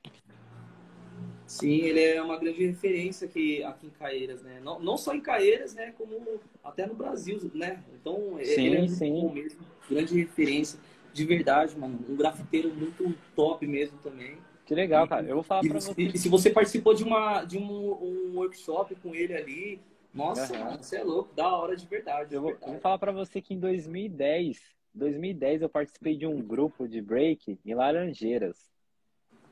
[1.45, 4.59] Sim, ele é uma grande referência aqui, aqui em Caeiras, né?
[4.63, 5.93] Não, não só em Caeiras, né?
[5.97, 7.83] Como até no Brasil, né?
[7.93, 9.31] Então, sim, ele é sim.
[9.33, 9.59] mesmo.
[9.89, 10.79] Grande referência.
[11.11, 11.99] De verdade, mano.
[12.07, 14.37] Um grafiteiro muito top mesmo também.
[14.63, 15.25] Que legal, cara.
[15.25, 15.93] Eu vou falar e, pra você.
[15.97, 19.81] E se você participou de, uma, de um, um workshop com ele ali,
[20.13, 20.63] nossa, uhum.
[20.65, 21.33] mano, você é louco.
[21.33, 22.29] Da hora de verdade.
[22.29, 22.69] De eu, vou, verdade.
[22.69, 24.59] eu vou falar pra você que em 2010,
[24.93, 28.69] 2010 eu participei de um grupo de break em Laranjeiras.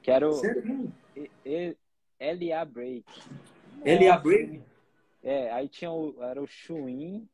[0.01, 0.41] Que era o...
[2.19, 3.05] LA Break.
[3.83, 4.63] LA Break?
[5.23, 7.27] É, aí tinha o, era o Chuin,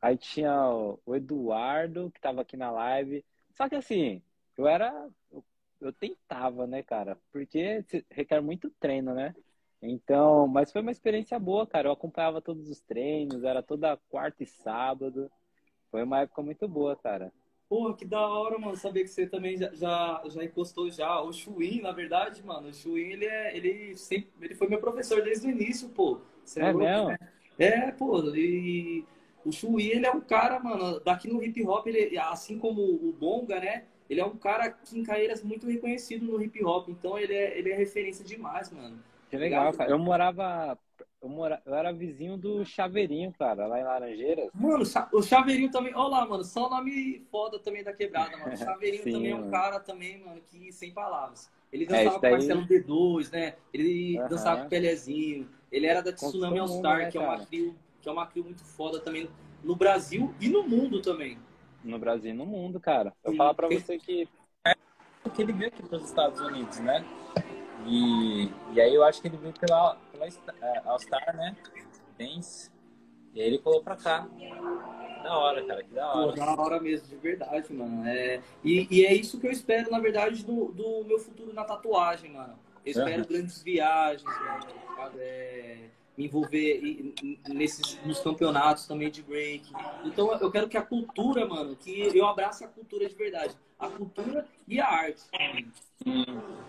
[0.00, 3.24] aí tinha o, o Eduardo, que tava aqui na live.
[3.52, 4.22] Só que assim,
[4.56, 5.08] eu era.
[5.30, 5.44] Eu,
[5.80, 7.18] eu tentava, né, cara?
[7.30, 9.34] Porque requer muito treino, né?
[9.82, 11.88] Então, mas foi uma experiência boa, cara.
[11.88, 15.30] Eu acompanhava todos os treinos, era toda quarta e sábado.
[15.90, 17.30] Foi uma época muito boa, cara.
[17.74, 21.20] Porra, que da hora, mano, saber que você também já, já, já encostou já.
[21.20, 25.20] O Chuin, na verdade, mano, o Chuin, ele, é, ele, sempre, ele foi meu professor
[25.20, 26.20] desde o início, pô.
[26.44, 27.08] Você é, é mesmo?
[27.08, 27.18] Né?
[27.58, 29.04] É, pô, e
[29.44, 33.12] o Chuin, ele é um cara, mano, daqui no hip hop, ele, assim como o
[33.12, 33.82] Bonga, né?
[34.08, 37.58] Ele é um cara que em Caeiras muito reconhecido no hip hop, então ele é,
[37.58, 39.02] ele é referência demais, mano.
[39.28, 39.90] Que legal, cara.
[39.90, 40.78] Eu morava
[41.24, 41.62] eu, mora...
[41.64, 44.50] eu era vizinho do Chaveirinho, cara, lá em Laranjeiras.
[44.52, 45.94] Mano, o Chaveirinho também.
[45.94, 48.52] Olha lá, mano, só o nome foda também da quebrada, mano.
[48.52, 51.50] O Chaveirinho Sim, também é um cara também, mano, que sem palavras.
[51.72, 52.30] Ele é, dançava é, daí...
[52.30, 53.54] com Marcelo D2, né?
[53.72, 54.28] Ele uhum.
[54.28, 55.48] dançava com o Pelezinho.
[55.72, 58.44] Ele era da Tsunami All Star, né, que, é uma crio, que é uma crio
[58.44, 59.28] muito foda também
[59.62, 61.38] no Brasil e no mundo também.
[61.82, 63.12] No Brasil e no mundo, cara.
[63.24, 63.38] Eu Sim.
[63.38, 64.28] falar pra você que.
[64.64, 64.74] É
[65.34, 67.04] que ele veio aqui pros Estados Unidos, né?
[67.86, 71.56] E, e aí eu acho que ele veio pela, pela é, All Star, né?
[72.18, 72.70] Dance.
[73.34, 74.28] E aí ele colou pra cá.
[75.22, 76.32] Da hora, cara, que da hora.
[76.32, 78.06] Pô, da hora mesmo, de verdade, mano.
[78.06, 81.64] É, e, e é isso que eu espero, na verdade, do, do meu futuro na
[81.64, 82.58] tatuagem, mano.
[82.84, 83.28] Eu espero uhum.
[83.28, 85.14] grandes viagens, mano.
[85.18, 87.14] É, me envolver
[87.48, 89.64] nesses nos campeonatos também de break.
[90.04, 93.88] Então eu quero que a cultura, mano, que eu abrace a cultura de verdade, a
[93.88, 95.22] cultura e a arte.
[96.02, 96.24] Sim,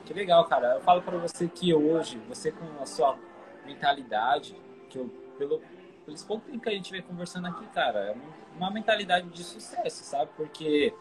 [0.05, 0.75] que legal, cara.
[0.75, 3.17] Eu falo para você que hoje, você com a sua
[3.65, 4.55] mentalidade,
[4.89, 5.07] que eu,
[5.37, 5.61] pelo
[6.05, 8.15] pelo pouco tempo que a gente vem conversando aqui, cara, é
[8.55, 10.29] uma mentalidade de sucesso, sabe?
[10.37, 10.93] Porque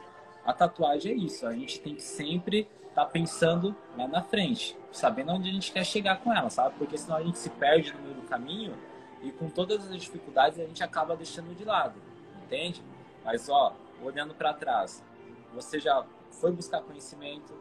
[0.45, 4.77] a tatuagem é isso, a gente tem que sempre estar tá pensando lá na frente,
[4.91, 6.75] sabendo onde a gente quer chegar com ela, sabe?
[6.79, 8.75] Porque senão a gente se perde no meio do caminho
[9.23, 12.01] e com todas as dificuldades a gente acaba deixando de lado,
[12.43, 12.83] entende?
[13.25, 15.05] Mas ó, olhando para trás,
[15.53, 17.53] você já foi buscar conhecimento,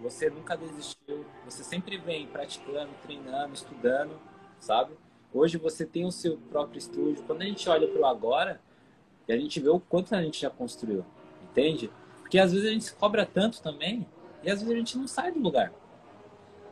[0.00, 4.18] você nunca desistiu, você sempre vem praticando, treinando, estudando,
[4.58, 4.94] sabe?
[5.32, 7.22] Hoje você tem o seu próprio estúdio.
[7.26, 8.60] Quando a gente olha para o agora,
[9.28, 11.04] a gente vê o quanto a gente já construiu,
[11.50, 11.90] entende?
[12.20, 14.06] Porque às vezes a gente se cobra tanto também
[14.42, 15.72] e às vezes a gente não sai do lugar,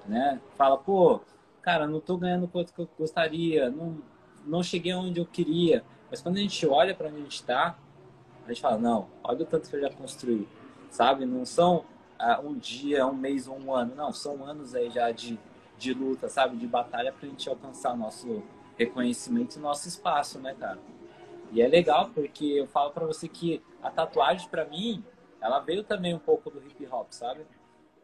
[0.07, 0.41] né?
[0.57, 1.20] Fala, pô,
[1.61, 3.99] cara, não tô ganhando quanto que eu gostaria, não,
[4.47, 5.84] não cheguei onde eu queria.
[6.11, 7.76] Mas quando a gente olha para onde a gente está,
[8.45, 10.49] a gente fala, não, olha o tanto que eu já construí,
[10.91, 11.26] sabe?
[11.26, 11.84] Não são
[12.18, 15.39] ah, um dia, um mês ou um ano, não, são anos aí já de
[15.79, 16.57] de luta, sabe?
[16.57, 18.43] De batalha pra gente alcançar nosso
[18.79, 20.79] reconhecimento e nosso espaço, né, cara?
[21.53, 25.05] E é legal porque eu falo para você que a tatuagem para mim,
[25.41, 27.43] ela veio também um pouco do hip hop, sabe?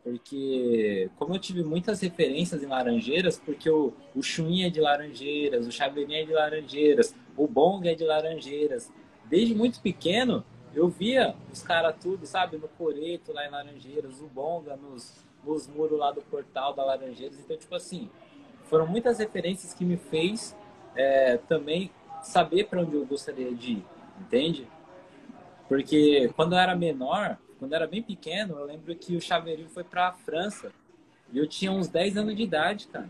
[0.04, 5.66] Porque como eu tive muitas referências em Laranjeiras, porque o, o Chuinha é de Laranjeiras,
[5.66, 8.90] o Chaveirinha é de Laranjeiras, o Bonga é de Laranjeiras.
[9.26, 10.44] Desde muito pequeno,
[10.74, 12.56] eu via os caras tudo, sabe?
[12.56, 17.38] No Coreto, lá em Laranjeiras, o Bonga nos, nos muros lá do portal da Laranjeiras.
[17.38, 18.08] Então, tipo assim,
[18.64, 20.56] foram muitas referências que me fez
[20.94, 21.90] é, também
[22.22, 23.86] saber para onde eu gostaria de ir,
[24.20, 24.68] entende?
[25.68, 29.68] Porque quando eu era menor, quando eu era bem pequeno, eu lembro que o Chaveirinho
[29.68, 30.72] foi para a França
[31.32, 33.08] e eu tinha uns 10 anos de idade, cara.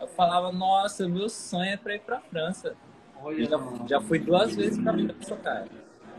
[0.00, 2.74] Eu falava, nossa, meu sonho é para ir para a França.
[3.22, 5.68] Olha, já, já fui duas vezes para a França, cara.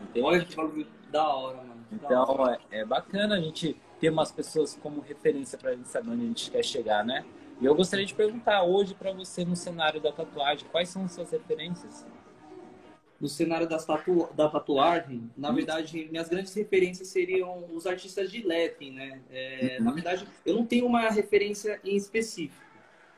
[0.04, 0.26] Entende?
[0.26, 1.84] Olha que da hora, mano.
[1.92, 6.10] Então, é, é bacana a gente ter umas pessoas como referência para a gente saber
[6.10, 7.24] onde a gente quer chegar, né?
[7.60, 11.12] E eu gostaria de perguntar hoje para você no cenário da tatuagem, quais são as
[11.12, 12.04] suas referências?
[13.20, 15.54] No cenário das tatu da tatuagem, na uhum.
[15.54, 19.20] verdade, minhas grandes referências seriam os artistas de lettering, né?
[19.30, 19.84] É, uhum.
[19.84, 22.60] Na verdade, eu não tenho uma referência em específico.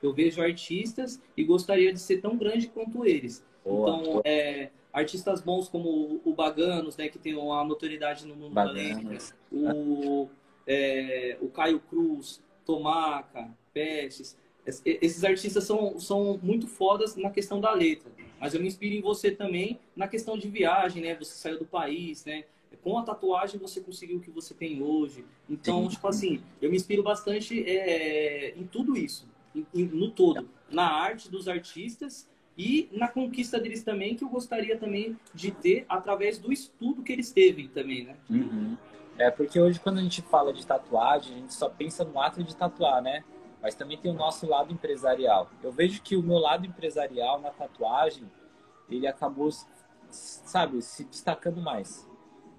[0.02, 3.42] Eu vejo artistas e gostaria de ser tão grande quanto eles.
[3.64, 8.52] Boa, então, É, artistas bons como o Baganos, né, que tem uma notoriedade no mundo
[8.52, 9.02] Baganos.
[9.02, 10.28] da letra, o
[10.66, 14.36] é, o Caio Cruz, Tomaca, Pestes.
[14.84, 18.10] Esses artistas são, são muito fodas na questão da letra.
[18.40, 21.14] Mas eu me inspiro em você também na questão de viagem, né?
[21.16, 22.44] Você saiu do país, né?
[22.82, 25.24] Com a tatuagem você conseguiu o que você tem hoje.
[25.48, 25.88] Então, Sim.
[25.88, 30.48] tipo assim, eu me inspiro bastante é, em tudo isso, em, no todo.
[30.70, 35.84] Na arte dos artistas e na conquista deles também, que eu gostaria também de ter
[35.88, 38.16] através do estudo que eles teve também, né?
[38.28, 38.76] Uhum.
[39.16, 42.42] É porque hoje quando a gente fala de tatuagem, a gente só pensa no ato
[42.42, 43.24] de tatuar, né?
[43.62, 45.48] Mas também tem o nosso lado empresarial.
[45.62, 48.30] Eu vejo que o meu lado empresarial na tatuagem,
[48.90, 49.48] ele acabou,
[50.10, 52.06] sabe, se destacando mais.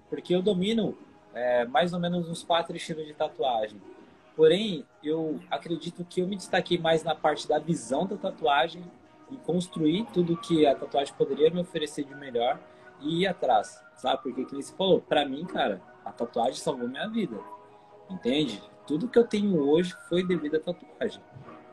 [0.08, 0.96] Porque eu domino
[1.34, 3.80] é, mais ou menos uns quatro estilos de tatuagem.
[4.34, 8.82] Porém, eu acredito que eu me destaquei mais na parte da visão da tatuagem
[9.30, 12.58] e construir tudo que a tatuagem poderia me oferecer de melhor
[13.00, 14.22] e ir atrás, sabe?
[14.22, 17.36] Porque, como você falou, pra mim, cara, a tatuagem salvou minha vida.
[18.08, 18.62] Entende?
[18.86, 21.20] Tudo que eu tenho hoje foi devido à tatuagem.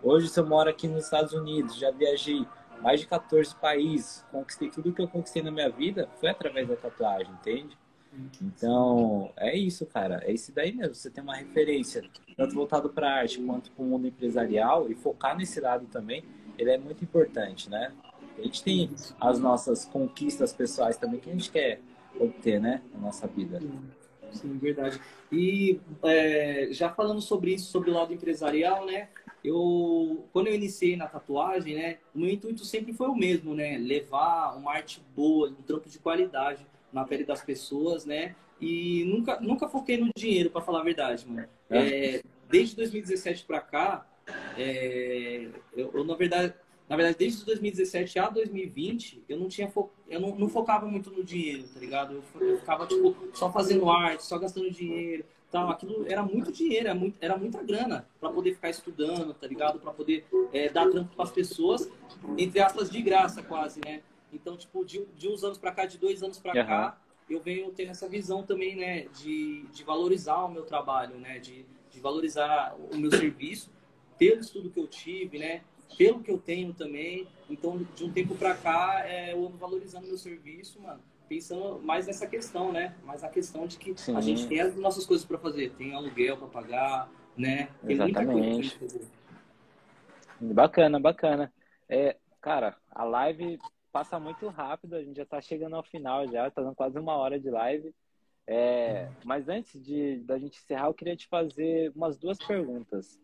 [0.02, 2.46] Hoje, se eu moro aqui nos Estados Unidos, já viajei
[2.82, 6.76] mais de 14 países, conquistei tudo que eu conquistei na minha vida, foi através da
[6.76, 7.78] tatuagem, entende?
[8.42, 10.22] Então, é isso, cara.
[10.24, 10.94] É isso daí mesmo.
[10.94, 12.04] Você tem uma referência,
[12.36, 16.24] tanto voltado para a arte quanto para o mundo empresarial, e focar nesse lado também,
[16.58, 17.94] ele é muito importante, né?
[18.38, 18.90] A gente tem
[19.22, 21.80] as nossas conquistas pessoais também que a gente quer
[22.20, 23.60] obter, né, na nossa vida.
[24.34, 25.00] Sim, verdade.
[25.32, 29.10] E é, já falando sobre isso, sobre o lado empresarial, né?
[29.44, 31.98] Eu, quando eu iniciei na tatuagem, né?
[32.16, 33.78] O meu intuito sempre foi o mesmo, né?
[33.78, 38.36] Levar uma arte boa, um trampo de qualidade na pele das pessoas, né?
[38.62, 41.48] E nunca, nunca foquei no dinheiro, para falar a verdade, mano.
[41.70, 44.08] É, desde 2017 para cá,
[44.58, 46.54] é, eu, eu, na verdade,
[46.90, 49.90] na verdade, desde 2017 a 2020, eu não tinha fo...
[50.08, 52.22] eu não, não, focava muito no dinheiro, tá ligado?
[52.36, 55.70] Eu, eu, ficava tipo só fazendo arte, só gastando dinheiro, tal.
[55.70, 59.80] Aquilo era muito dinheiro, era, muito, era muita grana para poder ficar estudando, tá ligado?
[59.80, 61.90] Para poder é, dar trampo para as pessoas,
[62.38, 64.02] entre aspas de graça quase, né?
[64.32, 66.68] Então, tipo, de, de uns anos para cá, de dois anos para uhum.
[66.68, 66.98] cá,
[67.30, 71.66] eu venho tendo essa visão também, né, de, de valorizar o meu trabalho, né, de,
[71.90, 73.72] de valorizar o meu serviço
[74.18, 75.62] pelo estudo que eu tive, né,
[75.98, 77.28] pelo que eu tenho também.
[77.50, 81.02] Então, de um tempo para cá, é, eu ando valorizando meu serviço, mano.
[81.28, 82.96] Pensando mais nessa questão, né?
[83.04, 84.16] Mais a questão de que Sim.
[84.16, 85.72] a gente tem as nossas coisas para fazer.
[85.72, 87.70] Tem aluguel para pagar, né?
[87.86, 88.80] Tem Exatamente.
[90.40, 91.54] Bacana, bacana.
[91.88, 93.58] É, cara, a live
[93.92, 97.16] passa muito rápido, a gente já está chegando ao final já, está dando quase uma
[97.16, 97.94] hora de live.
[98.46, 103.23] É, mas antes de da gente encerrar, eu queria te fazer umas duas perguntas.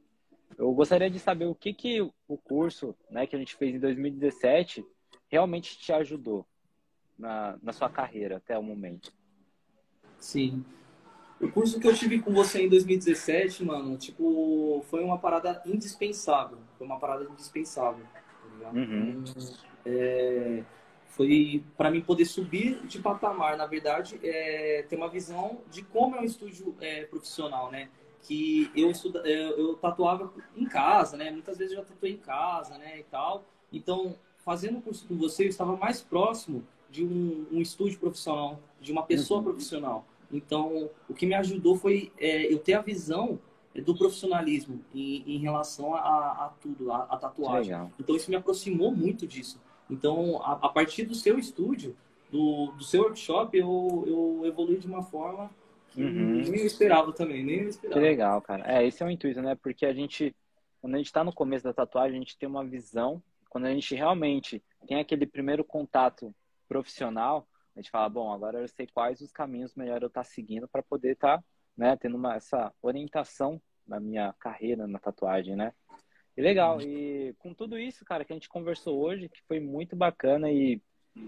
[0.58, 3.80] Eu gostaria de saber o que, que o curso né, que a gente fez em
[3.80, 4.86] 2017
[5.28, 6.46] realmente te ajudou
[7.18, 9.14] na, na sua carreira até o momento.
[10.18, 10.66] Sim.
[11.40, 16.58] O curso que eu tive com você em 2017, mano, tipo, foi uma parada indispensável.
[16.78, 18.06] Foi uma parada indispensável.
[18.60, 19.24] Tá uhum.
[19.86, 20.64] é,
[21.08, 26.18] foi para mim poder subir de patamar, na verdade, é, ter uma visão de como
[26.18, 27.90] é um estúdio é, profissional, né?
[28.22, 31.32] Que eu, estuda, eu, eu tatuava em casa, né?
[31.32, 33.00] Muitas vezes eu já tatuei em casa, né?
[33.00, 33.44] E tal.
[33.72, 38.60] Então, fazendo o curso com você, eu estava mais próximo de um, um estúdio profissional,
[38.82, 39.46] de uma pessoa uhum.
[39.46, 40.06] profissional.
[40.32, 43.40] Então, o que me ajudou foi é, eu ter a visão
[43.76, 47.72] do profissionalismo em, em relação a, a tudo, a, a tatuagem.
[47.72, 47.92] Legal.
[48.00, 49.60] Então, isso me aproximou muito disso.
[49.90, 51.96] Então, a, a partir do seu estúdio,
[52.32, 55.50] do, do seu workshop, eu, eu evolui de uma forma
[56.04, 56.42] uhum.
[56.50, 58.00] nem eu esperava também, nem eu esperava.
[58.00, 58.64] Que legal, cara.
[58.72, 59.56] É, esse é o intuito, né?
[59.56, 60.36] Porque a gente,
[60.82, 63.22] quando a gente está no começo da tatuagem, a gente tem uma visão.
[63.50, 66.34] Quando a gente realmente tem aquele primeiro contato
[66.68, 70.30] profissional, a gente fala, bom, agora eu sei quais os caminhos melhor eu estar tá
[70.30, 71.44] seguindo para poder estar, tá,
[71.76, 75.74] né, tendo uma, essa orientação na minha carreira na tatuagem, né?
[76.38, 76.80] E legal.
[76.82, 80.82] E com tudo isso, cara, que a gente conversou hoje, que foi muito bacana e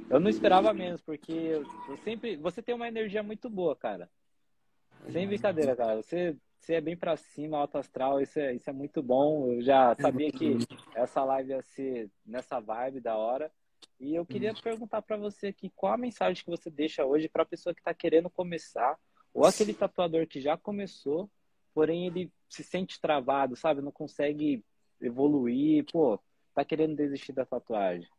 [0.09, 2.37] eu não esperava menos, porque eu sempre.
[2.37, 4.09] Você tem uma energia muito boa, cara.
[5.09, 6.01] Sem brincadeira, cara.
[6.01, 9.53] Você, você é bem pra cima, alto astral, isso é, isso é muito bom.
[9.53, 10.57] Eu já sabia que
[10.95, 13.51] essa live ia ser nessa vibe da hora.
[13.99, 17.43] E eu queria perguntar para você aqui qual a mensagem que você deixa hoje para
[17.43, 18.97] a pessoa que está querendo começar,
[19.33, 21.29] ou aquele tatuador que já começou,
[21.73, 23.81] porém ele se sente travado, sabe?
[23.81, 24.63] Não consegue
[24.99, 26.19] evoluir, pô,
[26.53, 28.09] tá querendo desistir da tatuagem.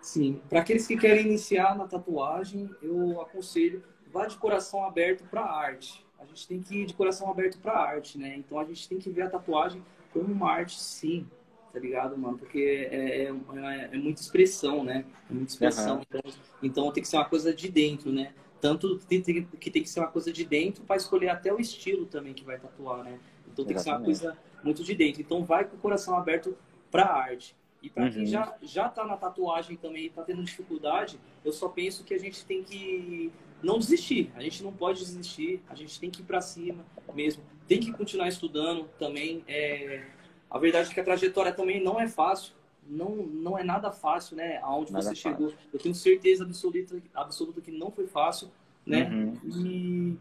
[0.00, 3.82] Sim, para aqueles que querem iniciar na tatuagem, eu aconselho
[4.12, 6.04] vá de coração aberto para a arte.
[6.18, 8.36] A gente tem que ir de coração aberto para a arte, né?
[8.36, 9.82] Então a gente tem que ver a tatuagem
[10.12, 11.26] como uma arte, sim,
[11.72, 12.38] tá ligado, mano?
[12.38, 15.04] Porque é, é, é, é muita expressão, né?
[15.30, 15.96] É muita expressão.
[15.96, 16.02] Uhum.
[16.08, 16.32] Então,
[16.62, 18.32] então tem que ser uma coisa de dentro, né?
[18.60, 21.60] Tanto que tem, que tem que ser uma coisa de dentro para escolher até o
[21.60, 23.20] estilo também que vai tatuar, né?
[23.46, 24.10] Então tem Exatamente.
[24.10, 25.20] que ser uma coisa muito de dentro.
[25.22, 26.56] Então vai com o coração aberto
[26.90, 27.56] para a arte.
[27.80, 28.10] E para uhum.
[28.10, 32.12] quem já já tá na tatuagem também e tá tendo dificuldade, eu só penso que
[32.12, 33.30] a gente tem que
[33.62, 34.32] não desistir.
[34.34, 35.62] A gente não pode desistir.
[35.68, 36.84] A gente tem que ir para cima
[37.14, 37.42] mesmo.
[37.66, 39.44] Tem que continuar estudando também.
[39.46, 40.06] É...
[40.50, 42.54] A verdade é que a trajetória também não é fácil.
[42.86, 44.58] Não, não é nada fácil, né?
[44.62, 45.30] Aonde nada você fácil.
[45.30, 45.54] chegou.
[45.72, 48.50] Eu tenho certeza absoluta, absoluta que não foi fácil,
[48.86, 49.10] né?
[49.10, 49.38] Uhum.
[49.44, 50.16] E,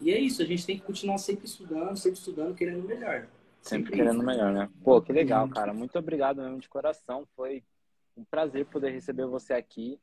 [0.00, 0.40] e é isso.
[0.40, 3.26] A gente tem que continuar sempre estudando, sempre estudando, querendo melhor.
[3.60, 4.70] Sempre querendo melhor, né?
[4.84, 5.74] Pô, que legal, cara.
[5.74, 7.26] Muito obrigado mesmo de coração.
[7.34, 7.64] Foi
[8.16, 9.98] um prazer poder receber você aqui,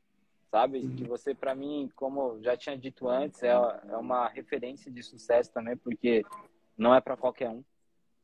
[0.56, 0.88] sabe?
[0.96, 5.52] Que você, para mim, como já tinha dito antes, é, é uma referência de sucesso
[5.52, 6.24] também, porque
[6.78, 7.62] não é para qualquer um,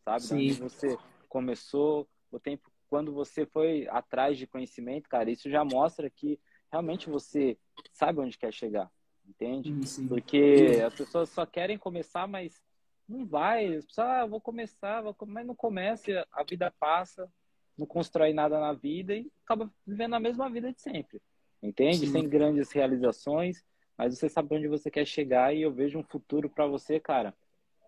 [0.03, 0.23] sabe?
[0.23, 0.53] Sim.
[0.53, 0.97] você
[1.29, 7.11] começou, o tempo quando você foi atrás de conhecimento, cara, isso já mostra que realmente
[7.11, 7.59] você
[7.93, 8.91] sabe onde quer chegar,
[9.29, 9.87] entende?
[9.87, 10.09] Sim.
[10.09, 12.63] Porque as pessoas só querem começar, mas
[13.07, 13.79] não vai.
[13.99, 15.15] Ah, vou começar, vou...
[15.27, 17.31] mas não começa, a vida passa,
[17.77, 21.21] não constrói nada na vida e acaba vivendo a mesma vida de sempre.
[21.63, 22.07] Entende?
[22.07, 22.13] Sim.
[22.13, 23.65] Sem grandes realizações,
[23.97, 27.33] mas você sabe onde você quer chegar e eu vejo um futuro para você, cara,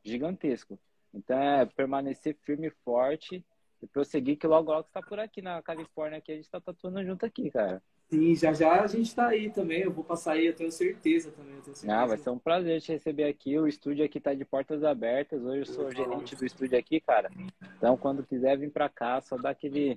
[0.04, 0.78] gigantesco.
[1.12, 3.44] Então é permanecer firme e forte
[3.82, 7.04] e prosseguir que logo logo está por aqui na Califórnia que a gente está tatuando
[7.04, 7.82] junto aqui, cara.
[8.10, 9.80] Sim, já já a gente está aí também.
[9.80, 11.60] Eu vou passar aí, eu tenho certeza também.
[11.62, 11.92] Tenho certeza.
[11.92, 13.58] Ah, vai ser um prazer te receber aqui.
[13.58, 15.42] O estúdio aqui está de portas abertas.
[15.42, 17.30] Hoje eu sou gerente do estúdio aqui, cara.
[17.76, 19.96] Então, quando quiser vir para cá, só dá aquele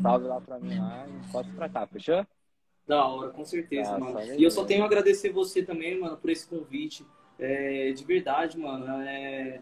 [0.00, 2.26] salve lá para mim lá e posso para cá, fechou?
[2.86, 4.20] Da hora, com certeza, ah, mano.
[4.36, 7.06] E eu só tenho a agradecer você também, mano, por esse convite.
[7.38, 8.86] É, de verdade, mano.
[9.02, 9.60] É,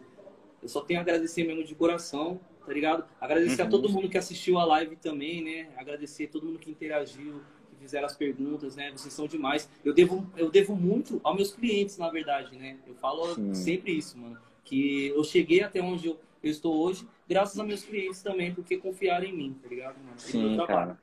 [0.63, 3.05] eu só tenho a agradecer mesmo de coração, tá ligado?
[3.21, 3.69] Agradecer uhum.
[3.69, 5.69] a todo mundo que assistiu a live também, né?
[5.77, 7.41] Agradecer a todo mundo que interagiu
[7.81, 8.93] fizeram as perguntas, né?
[8.93, 9.69] Vocês são demais.
[9.85, 12.77] Eu devo, eu devo muito aos meus clientes, na verdade, né?
[12.87, 13.55] Eu falo Sim.
[13.55, 14.39] sempre isso, mano.
[14.65, 18.77] Que eu cheguei até onde eu, eu, estou hoje, graças a meus clientes também, porque
[18.77, 20.19] confiaram em mim, tá ligado, mano?
[20.19, 20.99] Sim, cara.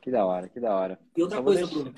[0.00, 0.98] Que da hora, que da hora.
[1.16, 1.94] E outra coisa, Bruno.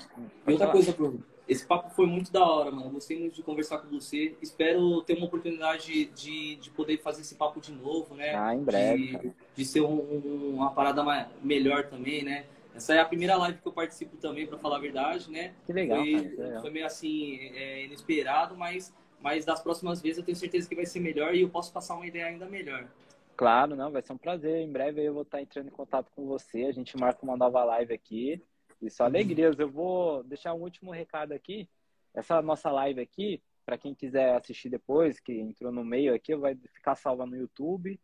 [0.47, 1.23] E outra coisa, Bruno.
[1.47, 2.89] Esse papo foi muito da hora, mano.
[2.89, 4.35] Gostei muito de conversar com você.
[4.41, 8.33] Espero ter uma oportunidade de, de poder fazer esse papo de novo, né?
[8.33, 9.17] Ah, em breve.
[9.17, 12.45] De, de ser um, uma parada mais, melhor também, né?
[12.75, 15.53] Essa é a primeira live que eu participo também, para falar a verdade, né?
[15.65, 16.03] Que legal.
[16.03, 20.67] Foi, cara, foi meio assim, é, inesperado, mas, mas das próximas vezes eu tenho certeza
[20.67, 22.87] que vai ser melhor e eu posso passar uma ideia ainda melhor.
[23.35, 24.61] Claro, não, vai ser um prazer.
[24.61, 26.65] Em breve eu vou estar entrando em contato com você.
[26.65, 28.43] A gente marca uma nova live aqui.
[28.81, 29.57] E só alegrias.
[29.57, 31.67] Eu vou deixar um último recado aqui.
[32.13, 36.55] Essa nossa live aqui, para quem quiser assistir depois, que entrou no meio aqui, vai
[36.73, 37.99] ficar salva no YouTube.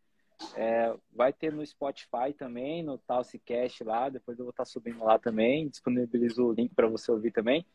[0.55, 4.09] É, vai ter no Spotify também, no Talsicast lá.
[4.09, 5.67] Depois eu vou estar subindo lá também.
[5.67, 7.65] Disponibilizo o link para você ouvir também.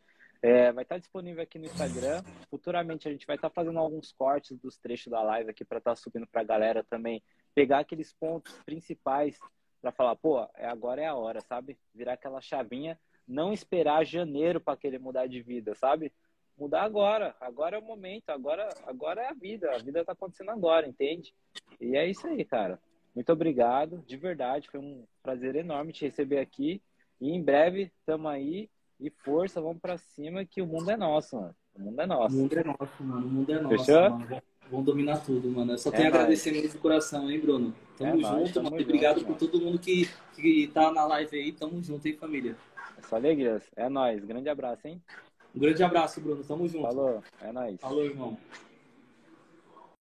[0.42, 2.22] É, vai estar disponível aqui no Instagram.
[2.50, 5.96] Futuramente a gente vai estar fazendo alguns cortes dos trechos da live aqui para estar
[5.96, 7.22] subindo para a galera também.
[7.54, 9.38] Pegar aqueles pontos principais
[9.80, 11.78] para falar, pô, é, agora é a hora, sabe?
[11.94, 16.12] Virar aquela chavinha, não esperar janeiro para querer mudar de vida, sabe?
[16.56, 20.50] Mudar agora, agora é o momento, agora, agora é a vida, a vida tá acontecendo
[20.50, 21.34] agora, entende?
[21.80, 22.80] E é isso aí, cara.
[23.14, 26.82] Muito obrigado, de verdade, foi um prazer enorme te receber aqui.
[27.20, 28.68] E em breve tamo aí
[29.06, 31.54] e força, vamos para cima que o mundo é nosso, mano.
[31.74, 32.34] O mundo é nosso.
[32.34, 33.26] O mundo é nosso, mano.
[33.26, 34.10] O mundo é nosso, Fechou?
[34.10, 34.42] mano.
[34.70, 35.72] Vamos dominar tudo, mano.
[35.72, 37.74] Eu só tenho é a agradecer mesmo de coração, hein, Bruno?
[37.98, 38.80] Tamo é junto, nóis, mano.
[38.80, 41.52] Obrigado por todo mundo que, que tá na live aí.
[41.52, 42.56] Tamo junto, hein, família?
[42.96, 43.62] É só alegrias.
[43.76, 44.24] É nóis.
[44.24, 45.02] Grande abraço, hein?
[45.54, 46.42] Um grande abraço, Bruno.
[46.42, 46.82] Tamo junto.
[46.82, 47.22] Falou.
[47.42, 47.78] É nóis.
[47.78, 48.38] Falou, irmão.